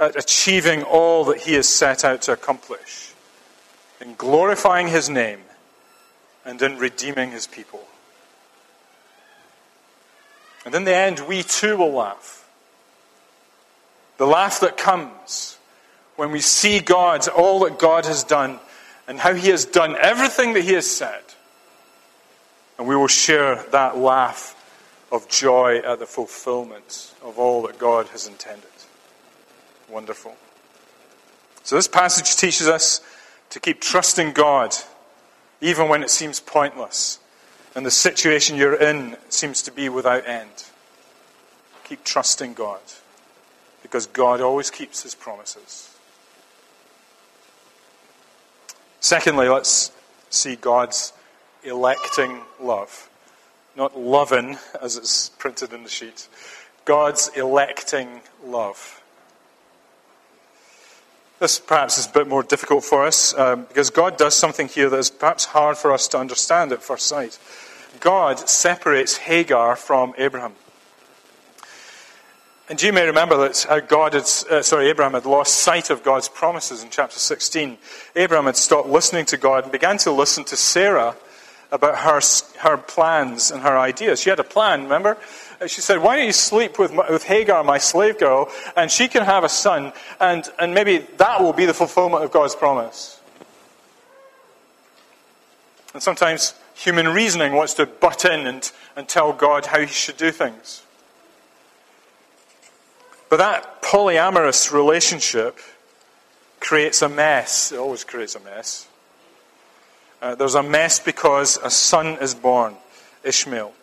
at 0.00 0.16
achieving 0.16 0.82
all 0.82 1.24
that 1.24 1.42
he 1.42 1.54
has 1.54 1.68
set 1.68 2.04
out 2.04 2.22
to 2.22 2.32
accomplish, 2.32 3.12
in 4.00 4.14
glorifying 4.14 4.88
his 4.88 5.08
name 5.08 5.40
and 6.44 6.60
in 6.60 6.78
redeeming 6.78 7.30
his 7.30 7.46
people. 7.46 7.84
And 10.64 10.74
in 10.74 10.84
the 10.84 10.94
end, 10.94 11.20
we 11.20 11.42
too 11.42 11.76
will 11.76 11.92
laugh. 11.92 12.48
The 14.16 14.26
laugh 14.26 14.60
that 14.60 14.76
comes 14.76 15.58
when 16.16 16.30
we 16.30 16.40
see 16.40 16.80
God, 16.80 17.26
all 17.28 17.60
that 17.60 17.78
God 17.78 18.06
has 18.06 18.24
done, 18.24 18.60
and 19.06 19.18
how 19.18 19.34
He 19.34 19.50
has 19.50 19.64
done 19.64 19.96
everything 19.96 20.54
that 20.54 20.62
He 20.62 20.72
has 20.74 20.90
said. 20.90 21.22
And 22.78 22.88
we 22.88 22.96
will 22.96 23.08
share 23.08 23.56
that 23.72 23.96
laugh 23.98 24.52
of 25.12 25.28
joy 25.28 25.78
at 25.78 25.98
the 25.98 26.06
fulfillment 26.06 27.12
of 27.22 27.38
all 27.38 27.62
that 27.62 27.78
God 27.78 28.08
has 28.08 28.26
intended. 28.26 28.68
Wonderful. 29.94 30.34
So, 31.62 31.76
this 31.76 31.86
passage 31.86 32.34
teaches 32.34 32.66
us 32.66 33.00
to 33.50 33.60
keep 33.60 33.80
trusting 33.80 34.32
God, 34.32 34.74
even 35.60 35.88
when 35.88 36.02
it 36.02 36.10
seems 36.10 36.40
pointless 36.40 37.20
and 37.76 37.86
the 37.86 37.92
situation 37.92 38.56
you're 38.56 38.74
in 38.74 39.16
seems 39.28 39.62
to 39.62 39.70
be 39.70 39.88
without 39.88 40.26
end. 40.26 40.50
Keep 41.84 42.02
trusting 42.02 42.54
God 42.54 42.80
because 43.82 44.06
God 44.06 44.40
always 44.40 44.68
keeps 44.68 45.04
his 45.04 45.14
promises. 45.14 45.96
Secondly, 48.98 49.48
let's 49.48 49.92
see 50.28 50.56
God's 50.56 51.12
electing 51.62 52.40
love. 52.60 53.08
Not 53.76 53.96
loving, 53.96 54.58
as 54.82 54.96
it's 54.96 55.28
printed 55.28 55.72
in 55.72 55.84
the 55.84 55.88
sheet. 55.88 56.26
God's 56.84 57.28
electing 57.36 58.22
love. 58.44 59.00
This 61.40 61.58
perhaps 61.58 61.98
is 61.98 62.06
a 62.06 62.10
bit 62.10 62.28
more 62.28 62.42
difficult 62.42 62.84
for 62.84 63.04
us 63.04 63.36
um, 63.36 63.64
because 63.64 63.90
God 63.90 64.16
does 64.16 64.36
something 64.36 64.68
here 64.68 64.88
that 64.88 64.98
is 64.98 65.10
perhaps 65.10 65.46
hard 65.46 65.76
for 65.76 65.92
us 65.92 66.06
to 66.08 66.18
understand 66.18 66.70
at 66.72 66.82
first 66.82 67.06
sight. 67.06 67.38
God 68.00 68.48
separates 68.48 69.16
Hagar 69.16 69.76
from 69.76 70.14
Abraham. 70.16 70.52
And 72.68 72.80
you 72.80 72.92
may 72.92 73.06
remember 73.06 73.36
that 73.36 73.88
God 73.88 74.14
had, 74.14 74.22
uh, 74.22 74.62
sorry, 74.62 74.88
Abraham 74.88 75.12
had 75.12 75.26
lost 75.26 75.56
sight 75.56 75.90
of 75.90 76.02
God's 76.02 76.28
promises 76.28 76.82
in 76.82 76.88
chapter 76.88 77.18
16. 77.18 77.76
Abraham 78.16 78.46
had 78.46 78.56
stopped 78.56 78.88
listening 78.88 79.26
to 79.26 79.36
God 79.36 79.64
and 79.64 79.72
began 79.72 79.98
to 79.98 80.12
listen 80.12 80.44
to 80.44 80.56
Sarah 80.56 81.14
about 81.74 81.98
her, 81.98 82.20
her 82.60 82.76
plans 82.78 83.50
and 83.50 83.60
her 83.62 83.76
ideas. 83.76 84.20
She 84.20 84.30
had 84.30 84.38
a 84.38 84.44
plan, 84.44 84.84
remember? 84.84 85.18
She 85.66 85.80
said, 85.80 85.98
Why 85.98 86.16
don't 86.16 86.26
you 86.26 86.32
sleep 86.32 86.78
with, 86.78 86.92
with 86.92 87.24
Hagar, 87.24 87.64
my 87.64 87.78
slave 87.78 88.18
girl, 88.18 88.50
and 88.76 88.90
she 88.90 89.08
can 89.08 89.24
have 89.24 89.42
a 89.42 89.48
son, 89.48 89.92
and, 90.20 90.48
and 90.58 90.72
maybe 90.72 90.98
that 91.18 91.42
will 91.42 91.52
be 91.52 91.66
the 91.66 91.74
fulfillment 91.74 92.22
of 92.22 92.30
God's 92.30 92.54
promise. 92.54 93.20
And 95.92 96.02
sometimes 96.02 96.54
human 96.74 97.08
reasoning 97.08 97.52
wants 97.52 97.74
to 97.74 97.86
butt 97.86 98.24
in 98.24 98.46
and, 98.46 98.70
and 98.96 99.08
tell 99.08 99.32
God 99.32 99.66
how 99.66 99.80
he 99.80 99.86
should 99.86 100.16
do 100.16 100.30
things. 100.30 100.82
But 103.28 103.38
that 103.38 103.82
polyamorous 103.82 104.70
relationship 104.70 105.58
creates 106.60 107.02
a 107.02 107.08
mess. 107.08 107.72
It 107.72 107.78
always 107.78 108.04
creates 108.04 108.36
a 108.36 108.40
mess. 108.40 108.86
Uh, 110.24 110.34
there's 110.34 110.54
a 110.54 110.62
mess 110.62 110.98
because 110.98 111.58
a 111.62 111.68
son 111.68 112.16
is 112.18 112.34
born, 112.34 112.74
Ishmael. 113.24 113.74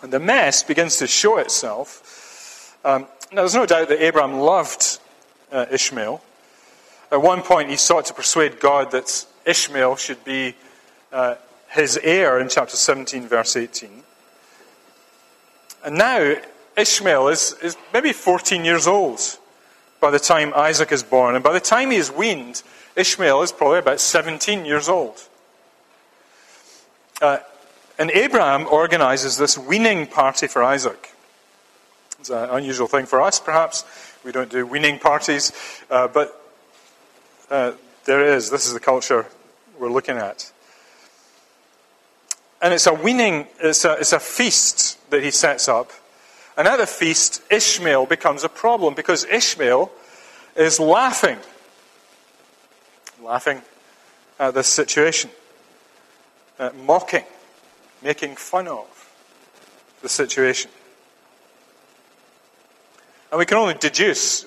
And 0.00 0.12
the 0.12 0.20
mess 0.20 0.62
begins 0.62 0.98
to 0.98 1.08
show 1.08 1.38
itself. 1.38 2.78
Um, 2.84 3.08
now, 3.32 3.42
there's 3.42 3.56
no 3.56 3.66
doubt 3.66 3.88
that 3.88 4.00
Abraham 4.00 4.38
loved 4.38 5.00
uh, 5.50 5.66
Ishmael. 5.72 6.22
At 7.10 7.20
one 7.20 7.42
point, 7.42 7.68
he 7.68 7.74
sought 7.74 8.04
to 8.04 8.14
persuade 8.14 8.60
God 8.60 8.92
that 8.92 9.26
Ishmael 9.44 9.96
should 9.96 10.22
be 10.22 10.54
uh, 11.12 11.34
his 11.70 11.98
heir 12.00 12.38
in 12.38 12.48
chapter 12.48 12.76
17, 12.76 13.26
verse 13.26 13.56
18. 13.56 14.04
And 15.84 15.98
now, 15.98 16.36
Ishmael 16.76 17.26
is, 17.26 17.56
is 17.60 17.76
maybe 17.92 18.12
14 18.12 18.64
years 18.64 18.86
old 18.86 19.20
by 20.00 20.12
the 20.12 20.20
time 20.20 20.52
Isaac 20.54 20.92
is 20.92 21.02
born. 21.02 21.34
And 21.34 21.42
by 21.42 21.52
the 21.52 21.58
time 21.58 21.90
he 21.90 21.96
is 21.96 22.12
weaned, 22.12 22.62
Ishmael 22.94 23.42
is 23.42 23.50
probably 23.50 23.80
about 23.80 23.98
17 23.98 24.64
years 24.64 24.88
old. 24.88 25.26
Uh, 27.20 27.38
and 27.98 28.10
Abraham 28.12 28.66
organizes 28.66 29.36
this 29.36 29.58
weaning 29.58 30.06
party 30.06 30.46
for 30.46 30.62
Isaac. 30.62 31.14
It's 32.18 32.30
an 32.30 32.50
unusual 32.50 32.86
thing 32.86 33.06
for 33.06 33.20
us, 33.20 33.40
perhaps. 33.40 33.84
We 34.24 34.32
don't 34.32 34.50
do 34.50 34.66
weaning 34.66 34.98
parties, 34.98 35.52
uh, 35.90 36.08
but 36.08 36.40
uh, 37.50 37.72
there 38.04 38.24
is. 38.24 38.50
This 38.50 38.66
is 38.66 38.72
the 38.72 38.80
culture 38.80 39.26
we're 39.78 39.90
looking 39.90 40.16
at. 40.16 40.52
And 42.62 42.74
it's 42.74 42.86
a 42.86 42.94
weaning, 42.94 43.46
it's 43.60 43.84
a, 43.84 43.92
it's 43.94 44.12
a 44.12 44.20
feast 44.20 44.98
that 45.10 45.22
he 45.22 45.30
sets 45.30 45.68
up 45.68 45.92
and 46.60 46.68
at 46.68 46.76
the 46.76 46.86
feast, 46.86 47.40
Ishmael 47.50 48.04
becomes 48.04 48.44
a 48.44 48.48
problem 48.50 48.92
because 48.92 49.24
Ishmael 49.24 49.90
is 50.56 50.78
laughing. 50.78 51.38
Laughing 53.22 53.62
at 54.38 54.52
this 54.52 54.66
situation. 54.66 55.30
Uh, 56.60 56.70
mocking. 56.84 57.24
Making 58.02 58.36
fun 58.36 58.68
of 58.68 58.86
the 60.02 60.10
situation. 60.10 60.70
And 63.32 63.38
we 63.38 63.46
can 63.46 63.56
only 63.56 63.74
deduce 63.74 64.44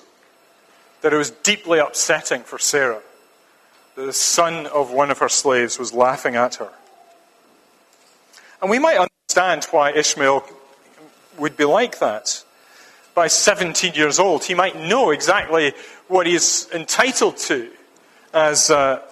that 1.02 1.12
it 1.12 1.16
was 1.16 1.32
deeply 1.32 1.80
upsetting 1.80 2.42
for 2.42 2.58
Sarah 2.58 3.02
that 3.96 4.06
the 4.06 4.12
son 4.12 4.66
of 4.66 4.92
one 4.92 5.10
of 5.10 5.18
her 5.18 5.28
slaves 5.28 5.76
was 5.78 5.92
laughing 5.92 6.36
at 6.36 6.56
her. 6.56 6.70
And 8.62 8.70
we 8.70 8.78
might 8.78 8.98
understand 8.98 9.64
why 9.72 9.90
Ishmael 9.92 10.44
would 11.38 11.56
be 11.56 11.64
like 11.64 11.98
that. 11.98 12.44
By 13.14 13.26
17 13.26 13.94
years 13.94 14.20
old, 14.20 14.44
he 14.44 14.54
might 14.54 14.76
know 14.76 15.10
exactly 15.10 15.72
what 16.06 16.26
he 16.28 16.34
is 16.34 16.68
entitled 16.72 17.38
to 17.38 17.70
as 18.32 18.70
a, 18.70 19.02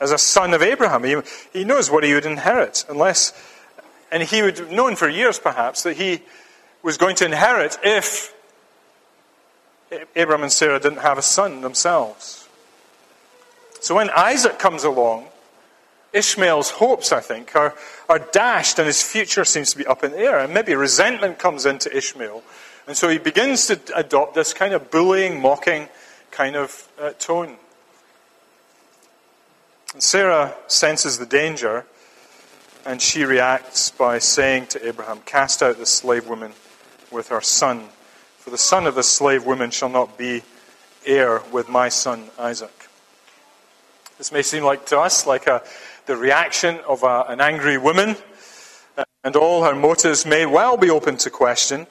as 0.00 0.10
a 0.12 0.18
son 0.18 0.54
of 0.54 0.62
Abraham. 0.62 1.04
He, 1.04 1.16
he 1.52 1.64
knows 1.64 1.90
what 1.90 2.04
he 2.04 2.14
would 2.14 2.26
inherit, 2.26 2.84
unless, 2.88 3.32
and 4.10 4.22
he 4.22 4.42
would 4.42 4.58
have 4.58 4.70
known 4.70 4.96
for 4.96 5.08
years 5.08 5.38
perhaps 5.38 5.82
that 5.82 5.96
he 5.96 6.22
was 6.82 6.96
going 6.96 7.16
to 7.16 7.24
inherit 7.24 7.78
if 7.82 8.34
Abraham 10.14 10.44
and 10.44 10.52
Sarah 10.52 10.80
didn't 10.80 11.00
have 11.00 11.18
a 11.18 11.22
son 11.22 11.60
themselves. 11.60 12.48
So 13.80 13.94
when 13.94 14.10
Isaac 14.10 14.58
comes 14.58 14.84
along, 14.84 15.26
Ishmael's 16.12 16.70
hopes, 16.70 17.12
I 17.12 17.20
think, 17.20 17.54
are, 17.54 17.74
are 18.08 18.18
dashed 18.18 18.78
and 18.78 18.86
his 18.86 19.02
future 19.02 19.44
seems 19.44 19.72
to 19.72 19.78
be 19.78 19.86
up 19.86 20.02
in 20.04 20.12
the 20.12 20.18
air. 20.18 20.38
And 20.40 20.52
maybe 20.52 20.74
resentment 20.74 21.38
comes 21.38 21.66
into 21.66 21.94
Ishmael. 21.96 22.42
And 22.86 22.96
so 22.96 23.08
he 23.08 23.18
begins 23.18 23.66
to 23.68 23.80
adopt 23.94 24.34
this 24.34 24.52
kind 24.52 24.74
of 24.74 24.90
bullying, 24.90 25.40
mocking 25.40 25.88
kind 26.30 26.56
of 26.56 26.88
uh, 27.00 27.10
tone. 27.18 27.56
And 29.92 30.02
Sarah 30.02 30.54
senses 30.68 31.18
the 31.18 31.26
danger 31.26 31.84
and 32.86 33.02
she 33.02 33.24
reacts 33.24 33.90
by 33.90 34.18
saying 34.18 34.66
to 34.68 34.86
Abraham, 34.86 35.20
Cast 35.24 35.62
out 35.62 35.78
the 35.78 35.86
slave 35.86 36.28
woman 36.28 36.52
with 37.10 37.28
her 37.28 37.40
son, 37.40 37.88
for 38.38 38.50
the 38.50 38.58
son 38.58 38.86
of 38.86 38.94
the 38.94 39.02
slave 39.02 39.44
woman 39.44 39.70
shall 39.70 39.88
not 39.88 40.16
be 40.16 40.42
heir 41.04 41.42
with 41.52 41.68
my 41.68 41.88
son 41.88 42.30
Isaac. 42.38 42.88
This 44.16 44.32
may 44.32 44.42
seem 44.42 44.64
like 44.64 44.86
to 44.86 44.98
us 44.98 45.26
like 45.26 45.46
a 45.46 45.62
the 46.06 46.16
reaction 46.16 46.78
of 46.88 47.02
a, 47.02 47.24
an 47.28 47.40
angry 47.40 47.78
woman, 47.78 48.16
and 49.22 49.36
all 49.36 49.62
her 49.62 49.74
motives 49.74 50.26
may 50.26 50.44
well 50.44 50.76
be 50.76 50.90
open 50.90 51.16
to 51.18 51.30
question. 51.30 51.86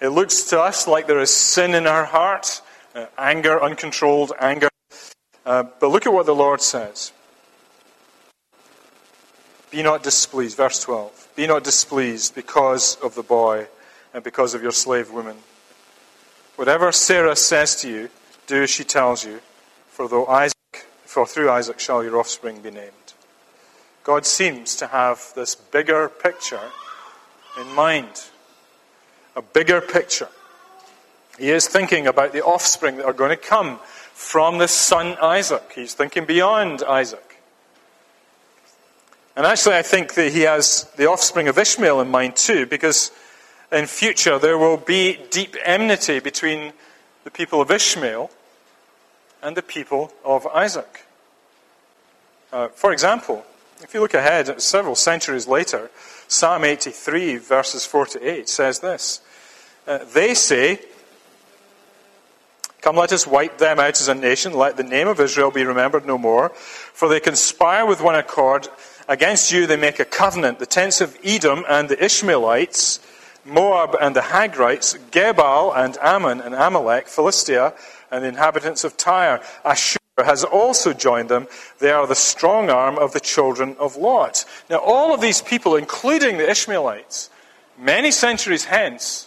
It 0.00 0.08
looks 0.08 0.44
to 0.44 0.60
us 0.60 0.86
like 0.86 1.06
there 1.06 1.20
is 1.20 1.30
sin 1.30 1.74
in 1.74 1.84
her 1.84 2.04
heart, 2.04 2.62
uh, 2.94 3.06
anger, 3.18 3.62
uncontrolled 3.62 4.32
anger. 4.40 4.68
Uh, 5.44 5.64
but 5.78 5.88
look 5.88 6.06
at 6.06 6.12
what 6.12 6.26
the 6.26 6.34
Lord 6.34 6.62
says. 6.62 7.12
Be 9.70 9.82
not 9.82 10.02
displeased, 10.02 10.56
verse 10.56 10.82
12. 10.82 11.28
Be 11.36 11.46
not 11.46 11.62
displeased 11.62 12.34
because 12.34 12.96
of 12.96 13.14
the 13.14 13.22
boy 13.22 13.68
and 14.12 14.24
because 14.24 14.54
of 14.54 14.62
your 14.62 14.72
slave 14.72 15.10
woman. 15.10 15.36
Whatever 16.56 16.90
Sarah 16.92 17.36
says 17.36 17.76
to 17.82 17.88
you, 17.88 18.10
do 18.46 18.64
as 18.64 18.70
she 18.70 18.84
tells 18.84 19.24
you, 19.24 19.40
for 19.88 20.08
though 20.08 20.26
Isaac, 20.26 20.86
for 21.04 21.26
through 21.26 21.50
Isaac 21.50 21.78
shall 21.78 22.02
your 22.02 22.18
offspring 22.18 22.60
be 22.60 22.70
named. 22.70 23.14
God 24.02 24.26
seems 24.26 24.74
to 24.76 24.88
have 24.88 25.32
this 25.36 25.54
bigger 25.54 26.08
picture 26.08 26.72
in 27.60 27.72
mind. 27.74 28.24
A 29.36 29.42
bigger 29.42 29.80
picture. 29.80 30.28
He 31.38 31.50
is 31.50 31.68
thinking 31.68 32.06
about 32.06 32.32
the 32.32 32.42
offspring 32.42 32.96
that 32.96 33.06
are 33.06 33.12
going 33.12 33.30
to 33.30 33.36
come 33.36 33.78
from 34.12 34.58
this 34.58 34.72
son 34.72 35.16
Isaac. 35.22 35.72
He's 35.74 35.94
thinking 35.94 36.24
beyond 36.24 36.82
Isaac. 36.82 37.29
And 39.40 39.46
actually, 39.46 39.76
I 39.76 39.80
think 39.80 40.12
that 40.16 40.34
he 40.34 40.42
has 40.42 40.86
the 40.96 41.08
offspring 41.08 41.48
of 41.48 41.56
Ishmael 41.56 42.02
in 42.02 42.10
mind 42.10 42.36
too, 42.36 42.66
because 42.66 43.10
in 43.72 43.86
future 43.86 44.38
there 44.38 44.58
will 44.58 44.76
be 44.76 45.18
deep 45.30 45.56
enmity 45.64 46.20
between 46.20 46.74
the 47.24 47.30
people 47.30 47.62
of 47.62 47.70
Ishmael 47.70 48.30
and 49.42 49.56
the 49.56 49.62
people 49.62 50.12
of 50.26 50.46
Isaac. 50.48 51.06
Uh, 52.52 52.68
for 52.68 52.92
example, 52.92 53.42
if 53.82 53.94
you 53.94 54.00
look 54.00 54.12
ahead, 54.12 54.60
several 54.60 54.94
centuries 54.94 55.48
later, 55.48 55.90
Psalm 56.28 56.62
83, 56.62 57.38
verses 57.38 57.86
4 57.86 58.06
to 58.08 58.30
8, 58.30 58.46
says 58.46 58.80
this 58.80 59.22
uh, 59.86 60.00
They 60.12 60.34
say, 60.34 60.80
Come, 62.82 62.96
let 62.96 63.12
us 63.12 63.26
wipe 63.26 63.56
them 63.56 63.80
out 63.80 64.00
as 64.00 64.08
a 64.08 64.14
nation. 64.14 64.52
Let 64.52 64.76
the 64.76 64.82
name 64.82 65.08
of 65.08 65.18
Israel 65.18 65.50
be 65.50 65.64
remembered 65.64 66.04
no 66.04 66.18
more. 66.18 66.50
For 66.50 67.08
they 67.08 67.20
conspire 67.20 67.86
with 67.86 68.02
one 68.02 68.16
accord. 68.16 68.68
Against 69.10 69.50
you 69.50 69.66
they 69.66 69.76
make 69.76 69.98
a 69.98 70.04
covenant. 70.04 70.60
The 70.60 70.66
tents 70.66 71.00
of 71.00 71.18
Edom 71.24 71.64
and 71.68 71.88
the 71.88 72.02
Ishmaelites, 72.02 73.00
Moab 73.44 73.96
and 74.00 74.14
the 74.14 74.20
Hagrites, 74.20 74.96
Gebal 75.10 75.76
and 75.76 75.98
Ammon 76.00 76.40
and 76.40 76.54
Amalek, 76.54 77.08
Philistia 77.08 77.74
and 78.12 78.22
the 78.22 78.28
inhabitants 78.28 78.84
of 78.84 78.96
Tyre, 78.96 79.42
Ashur 79.64 79.98
has 80.16 80.44
also 80.44 80.92
joined 80.92 81.28
them. 81.28 81.48
They 81.80 81.90
are 81.90 82.06
the 82.06 82.14
strong 82.14 82.70
arm 82.70 82.98
of 82.98 83.12
the 83.12 83.18
children 83.18 83.74
of 83.80 83.96
Lot. 83.96 84.44
Now, 84.68 84.78
all 84.78 85.12
of 85.12 85.20
these 85.20 85.42
people, 85.42 85.74
including 85.74 86.38
the 86.38 86.48
Ishmaelites, 86.48 87.30
many 87.76 88.12
centuries 88.12 88.66
hence, 88.66 89.26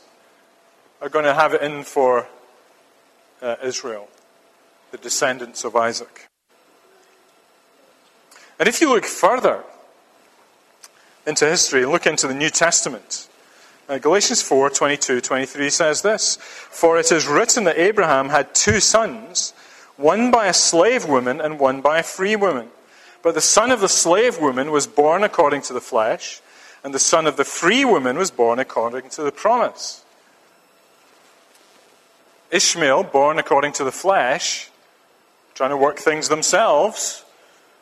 are 1.01 1.09
going 1.09 1.25
to 1.25 1.33
have 1.33 1.53
it 1.53 1.61
in 1.61 1.83
for 1.83 2.27
uh, 3.41 3.57
Israel, 3.61 4.07
the 4.91 4.97
descendants 4.97 5.65
of 5.65 5.75
Isaac. 5.75 6.29
And 8.59 8.69
if 8.69 8.79
you 8.79 8.87
look 8.87 9.03
further 9.03 9.65
into 11.25 11.45
history 11.45 11.83
and 11.83 11.91
look 11.91 12.05
into 12.05 12.27
the 12.27 12.33
New 12.33 12.49
Testament, 12.49 13.27
Galatians 13.87 14.41
4 14.41 14.69
22 14.69 15.21
23 15.21 15.69
says 15.69 16.01
this 16.01 16.37
For 16.37 16.97
it 16.97 17.11
is 17.11 17.27
written 17.27 17.65
that 17.65 17.77
Abraham 17.77 18.29
had 18.29 18.55
two 18.55 18.79
sons, 18.79 19.53
one 19.97 20.31
by 20.31 20.47
a 20.47 20.53
slave 20.53 21.05
woman 21.05 21.41
and 21.41 21.59
one 21.59 21.81
by 21.81 21.99
a 21.99 22.03
free 22.03 22.35
woman. 22.35 22.69
But 23.21 23.35
the 23.35 23.41
son 23.41 23.71
of 23.71 23.79
the 23.79 23.89
slave 23.89 24.39
woman 24.39 24.71
was 24.71 24.87
born 24.87 25.23
according 25.23 25.61
to 25.63 25.73
the 25.73 25.81
flesh, 25.81 26.41
and 26.83 26.93
the 26.93 26.99
son 26.99 27.27
of 27.27 27.37
the 27.37 27.45
free 27.45 27.85
woman 27.85 28.17
was 28.17 28.31
born 28.31 28.59
according 28.59 29.09
to 29.11 29.23
the 29.23 29.31
promise. 29.31 30.03
Ishmael, 32.51 33.03
born 33.03 33.39
according 33.39 33.73
to 33.73 33.83
the 33.83 33.91
flesh, 33.91 34.69
trying 35.55 35.71
to 35.71 35.77
work 35.77 35.97
things 35.97 36.29
themselves 36.29 37.23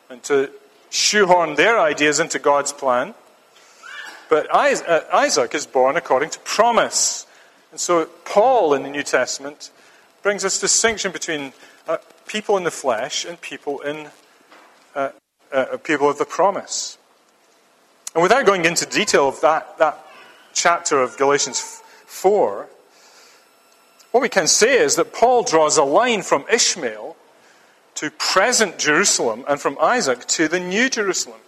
and 0.09 0.21
to 0.23 0.49
shoehorn 0.89 1.55
their 1.55 1.79
ideas 1.79 2.19
into 2.19 2.39
God's 2.39 2.71
plan. 2.71 3.13
But 4.31 4.47
uh, 4.49 5.01
Isaac 5.11 5.53
is 5.53 5.65
born 5.65 5.97
according 5.97 6.29
to 6.29 6.39
promise. 6.39 7.27
And 7.71 7.79
so 7.81 8.05
Paul 8.23 8.73
in 8.73 8.83
the 8.83 8.89
New 8.89 9.03
Testament 9.03 9.71
brings 10.23 10.43
this 10.43 10.57
distinction 10.57 11.11
between 11.11 11.51
uh, 11.85 11.97
people 12.27 12.55
in 12.55 12.63
the 12.63 12.71
flesh 12.71 13.25
and 13.25 13.41
people 13.41 13.81
in 13.81 14.07
uh, 14.95 15.09
uh, 15.51 15.75
people 15.83 16.09
of 16.09 16.17
the 16.17 16.23
promise. 16.23 16.97
And 18.15 18.23
without 18.23 18.45
going 18.45 18.63
into 18.63 18.85
detail 18.85 19.27
of 19.27 19.41
that, 19.41 19.77
that 19.79 19.99
chapter 20.53 21.01
of 21.01 21.17
Galatians 21.17 21.59
4, 22.05 22.69
what 24.11 24.21
we 24.21 24.29
can 24.29 24.47
say 24.47 24.79
is 24.79 24.95
that 24.95 25.11
Paul 25.11 25.43
draws 25.43 25.75
a 25.75 25.83
line 25.83 26.21
from 26.21 26.45
Ishmael 26.49 27.17
to 27.95 28.11
present 28.11 28.79
Jerusalem 28.79 29.43
and 29.49 29.59
from 29.59 29.77
Isaac 29.81 30.25
to 30.27 30.47
the 30.47 30.61
new 30.61 30.89
Jerusalem. 30.89 31.41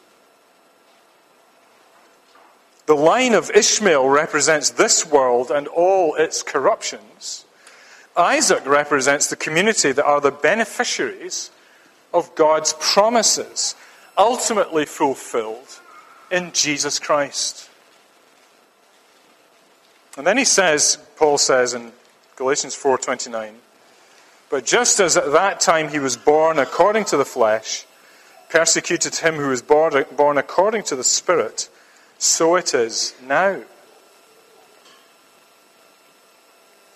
The 2.86 2.96
line 2.96 3.34
of 3.34 3.50
Ishmael 3.52 4.08
represents 4.08 4.72
this 4.72 5.06
world 5.06 5.52
and 5.52 5.68
all 5.68 6.16
its 6.16 6.44
corruptions. 6.44 7.46
Isaac 8.16 8.66
represents 8.66 9.28
the 9.28 9.36
community 9.36 9.92
that 9.92 10.06
are 10.06 10.22
the 10.22 10.32
beneficiaries 10.32 11.50
of 12.14 12.36
God's 12.36 12.76
promises, 12.80 13.76
ultimately 14.18 14.86
fulfilled 14.86 15.80
in 16.30 16.52
Jesus 16.52 17.00
Christ. 17.00 17.70
And 20.18 20.28
then 20.28 20.38
he 20.38 20.46
says, 20.46 20.98
Paul 21.16 21.38
says 21.38 21.74
in 21.74 21.92
Galatians 22.36 22.76
4:29, 22.76 23.54
but 24.50 24.66
just 24.66 25.00
as 25.00 25.18
at 25.18 25.32
that 25.32 25.60
time 25.60 25.90
he 25.90 26.00
was 26.00 26.18
born 26.18 26.60
according 26.60 27.06
to 27.06 27.18
the 27.18 27.26
flesh, 27.26 27.86
persecuted 28.50 29.16
him 29.16 29.36
who 29.36 29.48
was 29.48 29.64
born, 29.64 30.06
born 30.16 30.38
according 30.38 30.84
to 30.84 30.96
the 30.96 31.04
Spirit, 31.04 31.70
so 32.24 32.56
it 32.56 32.74
is 32.74 33.14
now. 33.22 33.62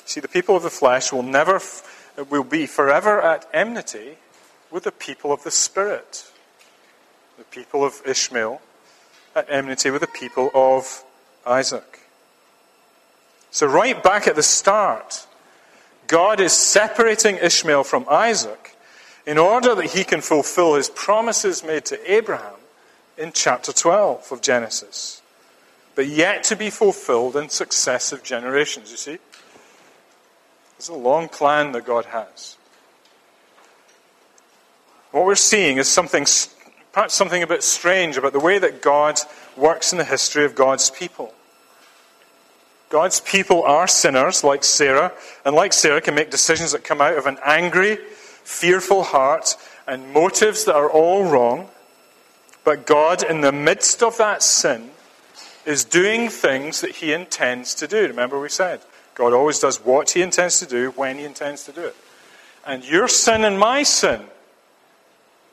See, 0.06 0.22
the 0.22 0.28
people 0.28 0.56
of 0.56 0.64
the 0.64 0.70
flesh 0.70 1.12
will 1.12 1.24
never, 1.24 1.60
will 2.30 2.46
be 2.46 2.66
forever 2.66 3.22
at 3.22 3.46
enmity 3.54 4.18
with 4.72 4.84
the 4.84 4.92
people 4.92 5.34
of 5.34 5.44
the 5.44 5.52
Spirit. 5.52 6.32
The 7.38 7.44
people 7.44 7.84
of 7.84 8.02
Ishmael 8.06 8.62
at 9.36 9.50
enmity 9.50 9.92
with 9.92 10.02
the 10.02 10.08
people 10.08 10.50
of 10.54 11.04
Isaac. 11.46 12.00
So, 13.52 13.68
right 13.68 14.02
back 14.02 14.28
at 14.28 14.36
the 14.36 14.44
start, 14.44 15.28
God 16.08 16.40
is 16.40 16.54
separating 16.54 17.38
Ishmael 17.38 17.84
from 17.84 18.06
Isaac 18.10 18.78
in 19.26 19.38
order 19.38 19.76
that 19.76 19.88
he 19.88 20.06
can 20.06 20.22
fulfill 20.22 20.76
his 20.76 20.90
promises 20.90 21.64
made 21.64 21.84
to 21.86 22.12
Abraham 22.12 22.57
in 23.18 23.32
chapter 23.32 23.74
12 23.74 24.32
of 24.32 24.42
Genesis, 24.42 25.22
but 25.96 26.08
yet 26.08 26.44
to 26.46 26.56
be 26.56 26.70
fulfilled 26.70 27.36
in 27.36 27.50
successive 27.50 28.24
generations, 28.24 28.92
you 28.92 28.98
see? 28.98 29.18
It's 30.78 30.90
a 30.90 30.94
long 30.94 31.28
plan 31.28 31.72
that 31.72 31.86
God 31.86 32.06
has. 32.06 32.58
What 35.12 35.26
we're 35.26 35.36
seeing 35.36 35.78
is 35.78 35.88
something, 35.88 36.26
perhaps 36.92 37.16
something 37.16 37.42
a 37.42 37.48
bit 37.48 37.64
strange 37.64 38.18
about 38.18 38.34
the 38.34 38.40
way 38.40 38.60
that 38.60 38.82
God 38.82 39.20
works 39.56 39.92
in 39.92 39.98
the 39.98 40.04
history 40.04 40.46
of 40.46 40.54
God's 40.54 40.92
people. 40.92 41.34
God's 42.90 43.20
people 43.22 43.64
are 43.64 43.88
sinners 43.88 44.44
like 44.44 44.64
Sarah, 44.64 45.12
and 45.44 45.56
like 45.56 45.74
Sarah, 45.74 46.02
can 46.02 46.16
make 46.16 46.30
decisions 46.30 46.72
that 46.72 46.84
come 46.84 47.02
out 47.02 47.18
of 47.18 47.26
an 47.26 47.38
angry, 47.44 47.96
fearful 47.96 49.04
heart 49.04 49.56
and 49.88 50.14
motives 50.14 50.66
that 50.66 50.76
are 50.76 50.90
all 50.90 51.26
wrong. 51.26 51.70
But 52.68 52.86
God, 52.86 53.24
in 53.24 53.40
the 53.40 53.54
midst 53.54 54.04
of 54.04 54.18
that 54.18 54.44
sin, 54.44 54.90
is 55.66 55.86
doing 55.86 56.28
things 56.28 56.82
that 56.82 56.98
He 56.98 57.14
intends 57.14 57.74
to 57.76 57.88
do. 57.88 58.06
Remember, 58.08 58.38
we 58.38 58.50
said 58.50 58.82
God 59.16 59.32
always 59.32 59.60
does 59.60 59.86
what 59.86 60.10
He 60.10 60.22
intends 60.22 60.60
to 60.60 60.66
do 60.66 60.92
when 60.98 61.18
He 61.18 61.24
intends 61.24 61.64
to 61.64 61.72
do 61.72 61.86
it. 61.86 61.96
And 62.66 62.84
your 62.84 63.08
sin 63.08 63.46
and 63.46 63.58
my 63.58 63.84
sin 63.84 64.22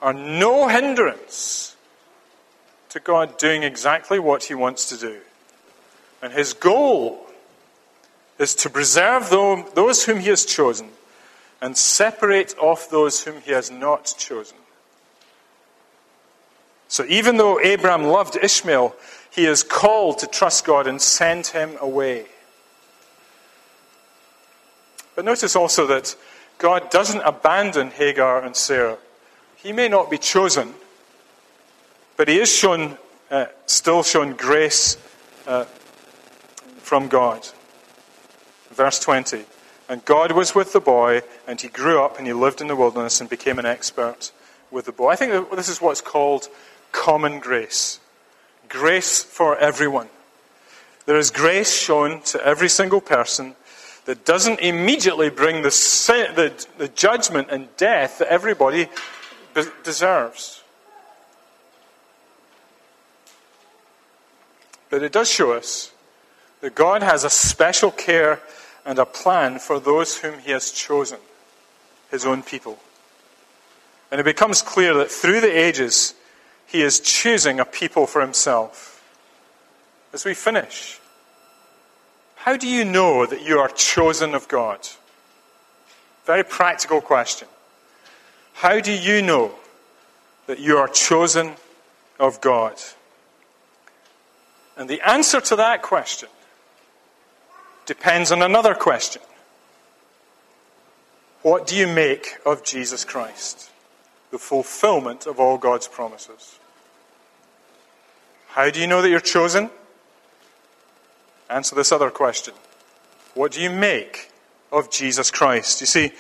are 0.03 0.13
no 0.13 0.67
hindrance 0.67 1.77
to 2.89 2.99
God 2.99 3.39
doing 3.39 3.63
exactly 3.63 4.19
what 4.19 4.43
He 4.43 4.55
wants 4.55 4.89
to 4.89 4.97
do. 4.97 5.21
And 6.21 6.33
His 6.33 6.53
goal 6.53 7.29
is 8.41 8.57
to 8.57 8.69
preserve 8.69 9.31
those 9.31 10.05
whom 10.05 10.19
he 10.19 10.31
has 10.31 10.45
chosen 10.45 10.89
and 11.63 11.77
separate 11.77 12.59
off 12.59 12.91
those 12.91 13.23
whom 13.23 13.41
he 13.41 13.53
has 13.53 13.71
not 13.71 14.13
chosen. 14.19 14.57
So 16.95 17.05
even 17.09 17.39
though 17.39 17.59
Abraham 17.59 18.05
loved 18.05 18.39
Ishmael, 18.41 18.95
he 19.29 19.47
is 19.47 19.65
called 19.65 20.21
to 20.21 20.29
trust 20.29 20.65
God 20.65 20.87
and 20.87 21.03
send 21.03 21.49
him 21.49 21.77
away. 21.81 22.27
But 25.17 25.25
notice 25.25 25.57
also 25.57 25.89
that 25.89 26.15
God 26.59 26.91
doesn't 26.91 27.23
abandon 27.23 27.91
Hagar 27.91 28.45
and 28.45 28.55
Sarah. 28.55 28.99
He 29.57 29.73
may 29.73 29.89
not 29.89 30.09
be 30.09 30.19
chosen, 30.19 30.73
but 32.17 32.29
he 32.29 32.39
is 32.39 32.49
shown, 32.49 32.97
uh, 33.29 33.47
still 33.67 34.05
shown 34.05 34.35
grace 34.35 34.97
uh, 35.49 35.65
from 36.79 37.09
God. 37.09 37.49
Verse 38.71 39.01
20. 39.01 39.47
And 39.89 40.05
God 40.05 40.31
was 40.31 40.55
with 40.55 40.73
the 40.73 40.79
boy, 40.79 41.23
and 41.45 41.61
he 41.61 41.67
grew 41.67 42.01
up 42.01 42.19
and 42.19 42.27
he 42.29 42.33
lived 42.33 42.61
in 42.61 42.69
the 42.69 42.77
wilderness 42.77 43.21
and 43.21 43.29
became 43.29 43.59
an 43.59 43.67
expert 43.67 44.31
with 44.71 44.85
the 44.85 44.93
boy. 44.93 45.09
I 45.09 45.17
think 45.17 45.51
this 45.51 45.69
is 45.69 45.81
what's 45.81 46.01
called 46.01 46.49
common 46.95 47.41
grace 47.41 48.01
grace 48.75 49.23
for 49.23 49.57
everyone. 49.59 50.09
There 51.07 51.17
is 51.17 51.31
grace 51.31 51.73
shown 51.73 52.23
to 52.23 52.45
every 52.45 52.69
single 52.69 53.01
person 53.01 53.55
that 54.05 54.25
doesn't 54.25 54.59
immediately 54.59 55.31
bring 55.31 55.63
the, 55.63 55.71
the, 56.35 56.67
the 56.77 56.89
judgment 56.89 57.49
and 57.51 57.69
death 57.77 58.19
that 58.19 58.29
everybody 58.29 58.89
deserves. 59.85 60.65
But 64.91 65.05
it 65.05 65.13
does 65.13 65.31
show 65.31 65.53
us 65.53 65.93
that 66.61 66.75
God 66.75 67.05
has 67.05 67.23
a 67.23 67.31
special 67.31 67.93
care 67.93 68.41
and 68.85 68.99
a 68.99 69.07
plan 69.07 69.61
for 69.61 69.79
those 69.79 70.19
whom 70.19 70.41
he 70.41 70.51
has 70.51 70.73
chosen, 70.73 71.19
his 72.11 72.27
own 72.27 72.43
people. 72.43 72.81
And 74.11 74.21
it 74.21 74.25
becomes 74.25 74.63
clear 74.63 74.95
that 74.95 75.13
through 75.13 75.41
the 75.41 75.57
ages, 75.57 76.15
he 76.75 76.83
is 76.83 76.99
choosing 76.99 77.61
a 77.61 77.65
people 77.65 78.05
for 78.05 78.21
himself. 78.21 79.01
As 80.13 80.25
we 80.25 80.35
finish, 80.35 80.99
how 82.35 82.57
do 82.57 82.67
you 82.67 82.85
know 82.85 83.27
that 83.27 83.43
you 83.43 83.61
are 83.61 83.69
chosen 83.69 84.35
of 84.35 84.49
God? 84.49 84.81
Very 86.25 86.43
practical 86.43 87.01
question. 87.01 87.47
How 88.55 88.81
do 88.81 88.91
you 88.91 89.23
know 89.23 89.55
that 90.49 90.59
you 90.59 90.77
are 90.77 90.89
chosen 90.89 91.53
of 92.19 92.41
God? 92.41 92.75
And 94.77 94.91
the 94.91 95.01
answer 95.09 95.41
to 95.43 95.55
that 95.55 95.81
question 95.81 96.29
depends 97.87 98.33
on 98.33 98.43
another 98.43 98.75
question 98.75 99.23
What 101.43 101.69
do 101.69 101.77
you 101.77 101.87
make 101.87 102.37
of 102.45 102.65
Jesus 102.65 103.05
Christ, 103.05 103.71
the 104.33 104.41
fulfillment 104.41 105.29
of 105.29 105.39
all 105.39 105.57
God's 105.57 105.87
promises? 105.87 106.59
How 108.55 108.71
do 108.71 108.81
you 108.81 108.87
know 108.87 109.03
that 109.03 109.11
you're 109.11 109.19
chosen? 109.19 109.69
Answer 111.51 111.75
this 111.75 111.91
other 111.91 112.09
question 112.09 112.55
What 113.35 113.51
do 113.51 113.61
you 113.61 113.69
make 113.69 114.31
of 114.71 114.93
Jesus 114.93 115.33
Christ? 115.33 115.81
You 115.81 115.89
see, 115.89 116.13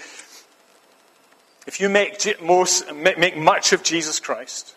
if 1.65 1.81
you 1.81 1.89
make, 1.89 2.43
most, 2.43 2.93
make 2.93 3.37
much 3.37 3.73
of 3.73 3.85
Jesus 3.85 4.19
Christ 4.19 4.75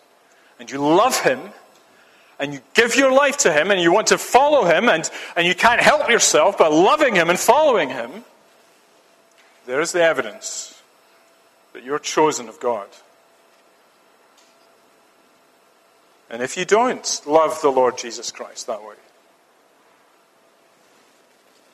and 0.60 0.70
you 0.70 0.78
love 0.78 1.20
him, 1.20 1.40
and 2.38 2.54
you 2.54 2.60
give 2.74 2.94
your 2.94 3.10
life 3.12 3.38
to 3.38 3.52
Him 3.52 3.72
and 3.72 3.80
you 3.80 3.90
want 3.92 4.06
to 4.08 4.18
follow 4.18 4.64
Him 4.64 4.88
and, 4.88 5.10
and 5.36 5.44
you 5.44 5.56
can't 5.56 5.80
help 5.80 6.08
yourself 6.08 6.56
but 6.56 6.72
loving 6.72 7.16
Him 7.16 7.30
and 7.30 7.38
following 7.40 7.88
Him, 7.88 8.24
there 9.66 9.80
is 9.80 9.90
the 9.90 10.02
evidence 10.02 10.80
that 11.72 11.82
you're 11.82 11.98
chosen 11.98 12.48
of 12.48 12.60
God. 12.60 12.86
And 16.30 16.42
if 16.42 16.56
you 16.56 16.64
don't 16.64 17.20
love 17.26 17.60
the 17.62 17.70
Lord 17.70 17.96
Jesus 17.96 18.30
Christ 18.30 18.66
that 18.66 18.82
way, 18.82 18.96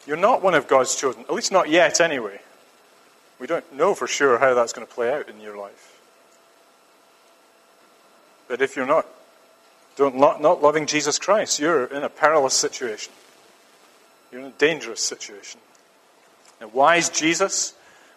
you're 0.06 0.16
not 0.16 0.42
one 0.42 0.54
of 0.54 0.68
God's 0.68 0.94
chosen, 0.94 1.22
at 1.22 1.32
least 1.32 1.50
not 1.50 1.68
yet 1.68 2.00
anyway. 2.00 2.40
We 3.38 3.46
don't 3.46 3.72
know 3.74 3.94
for 3.94 4.06
sure 4.06 4.38
how 4.38 4.54
that's 4.54 4.72
going 4.72 4.86
to 4.86 4.92
play 4.92 5.12
out 5.12 5.28
in 5.28 5.40
your 5.40 5.56
life. 5.56 6.00
But 8.48 8.62
if 8.62 8.76
you're 8.76 8.86
not, 8.86 9.06
don't, 9.96 10.16
not, 10.16 10.40
not 10.40 10.62
loving 10.62 10.86
Jesus 10.86 11.18
Christ, 11.18 11.58
you're 11.58 11.86
in 11.86 12.02
a 12.02 12.08
perilous 12.08 12.54
situation. 12.54 13.12
You're 14.30 14.42
in 14.42 14.48
a 14.48 14.52
dangerous 14.52 15.00
situation. 15.00 15.60
And 16.60 16.72
why 16.72 16.96
is 16.96 17.08
Jesus 17.08 17.74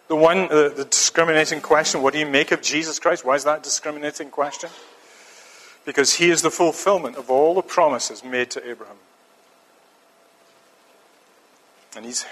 the 0.07 0.15
one, 0.15 0.47
the, 0.49 0.73
the 0.75 0.85
discriminating 0.85 1.61
question? 1.61 2.01
What 2.01 2.13
do 2.13 2.19
you 2.19 2.25
make 2.25 2.51
of 2.51 2.61
Jesus 2.61 2.99
Christ? 2.99 3.25
Why 3.25 3.35
is 3.35 3.43
that 3.45 3.63
discriminating 3.63 4.29
question? 4.29 4.69
Because 5.87 6.15
he 6.15 6.29
is 6.29 6.41
the 6.41 6.51
fulfillment 6.51 7.15
of 7.15 7.29
all 7.29 7.55
the 7.55 7.61
promises 7.61 8.21
made 8.21 8.51
to 8.51 8.69
Abraham. 8.69 8.97
And 11.95 12.03
he's, 12.03 12.25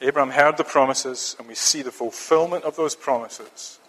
Abraham 0.00 0.30
heard 0.30 0.56
the 0.56 0.62
promises, 0.62 1.34
and 1.36 1.48
we 1.48 1.56
see 1.56 1.82
the 1.82 1.90
fulfillment 1.90 2.62
of 2.62 2.76
those 2.76 2.94
promises 2.94 3.80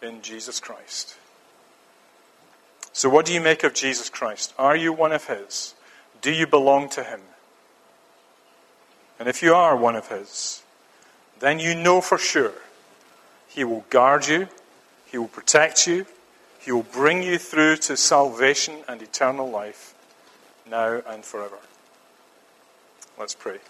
in 0.00 0.22
Jesus 0.22 0.60
Christ. 0.60 1.16
So, 2.92 3.08
what 3.08 3.26
do 3.26 3.32
you 3.32 3.40
make 3.40 3.64
of 3.64 3.74
Jesus 3.74 4.08
Christ? 4.08 4.54
Are 4.56 4.76
you 4.76 4.92
one 4.92 5.10
of 5.10 5.26
His? 5.26 5.74
Do 6.22 6.30
you 6.30 6.46
belong 6.46 6.88
to 6.90 7.02
Him? 7.02 7.20
And 9.18 9.28
if 9.28 9.42
you 9.42 9.52
are 9.52 9.76
one 9.76 9.96
of 9.96 10.10
His, 10.10 10.62
then 11.40 11.58
you 11.58 11.74
know 11.74 12.00
for 12.00 12.18
sure 12.18 12.54
He 13.48 13.64
will 13.64 13.84
guard 13.90 14.28
you, 14.28 14.46
He 15.06 15.18
will 15.18 15.26
protect 15.26 15.88
you, 15.88 16.06
He 16.68 16.72
will 16.72 16.82
bring 16.82 17.22
you 17.22 17.38
through 17.38 17.76
to 17.76 17.96
salvation 17.96 18.80
and 18.86 19.00
eternal 19.00 19.48
life 19.48 19.94
now 20.68 21.00
and 21.08 21.24
forever. 21.24 21.56
Let's 23.18 23.34
pray. 23.34 23.60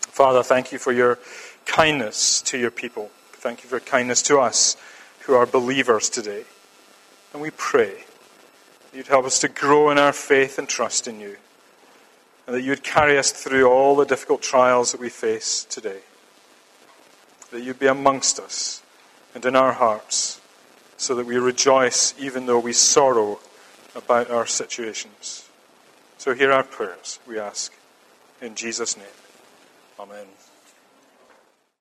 Father, 0.00 0.42
thank 0.42 0.72
you 0.72 0.78
for 0.78 0.90
your 0.90 1.18
kindness 1.66 2.40
to 2.46 2.56
your 2.56 2.70
people. 2.70 3.10
Thank 3.32 3.62
you 3.62 3.68
for 3.68 3.74
your 3.74 3.80
kindness 3.80 4.22
to 4.22 4.38
us 4.38 4.78
who 5.26 5.34
are 5.34 5.44
believers 5.44 6.08
today. 6.08 6.44
And 7.34 7.42
we 7.42 7.50
pray 7.50 8.04
you'd 8.94 9.08
help 9.08 9.26
us 9.26 9.38
to 9.40 9.48
grow 9.48 9.90
in 9.90 9.98
our 9.98 10.14
faith 10.14 10.58
and 10.58 10.66
trust 10.66 11.08
in 11.08 11.20
you. 11.20 11.36
And 12.46 12.56
that 12.56 12.62
you'd 12.62 12.82
carry 12.82 13.18
us 13.18 13.32
through 13.32 13.68
all 13.68 13.94
the 13.94 14.06
difficult 14.06 14.40
trials 14.40 14.92
that 14.92 15.00
we 15.02 15.10
face 15.10 15.62
today. 15.62 16.00
That 17.50 17.60
you'd 17.60 17.78
be 17.78 17.86
amongst 17.86 18.40
us 18.40 18.82
and 19.34 19.44
in 19.44 19.54
our 19.54 19.74
hearts 19.74 20.37
so 20.98 21.14
that 21.14 21.24
we 21.24 21.38
rejoice 21.38 22.12
even 22.18 22.44
though 22.44 22.58
we 22.58 22.74
sorrow 22.74 23.38
about 23.94 24.30
our 24.30 24.46
situations. 24.46 25.48
So 26.18 26.34
hear 26.34 26.52
our 26.52 26.64
prayers, 26.64 27.20
we 27.26 27.38
ask. 27.38 27.72
In 28.42 28.54
Jesus' 28.54 28.96
name. 28.96 29.06
Amen. 29.98 30.26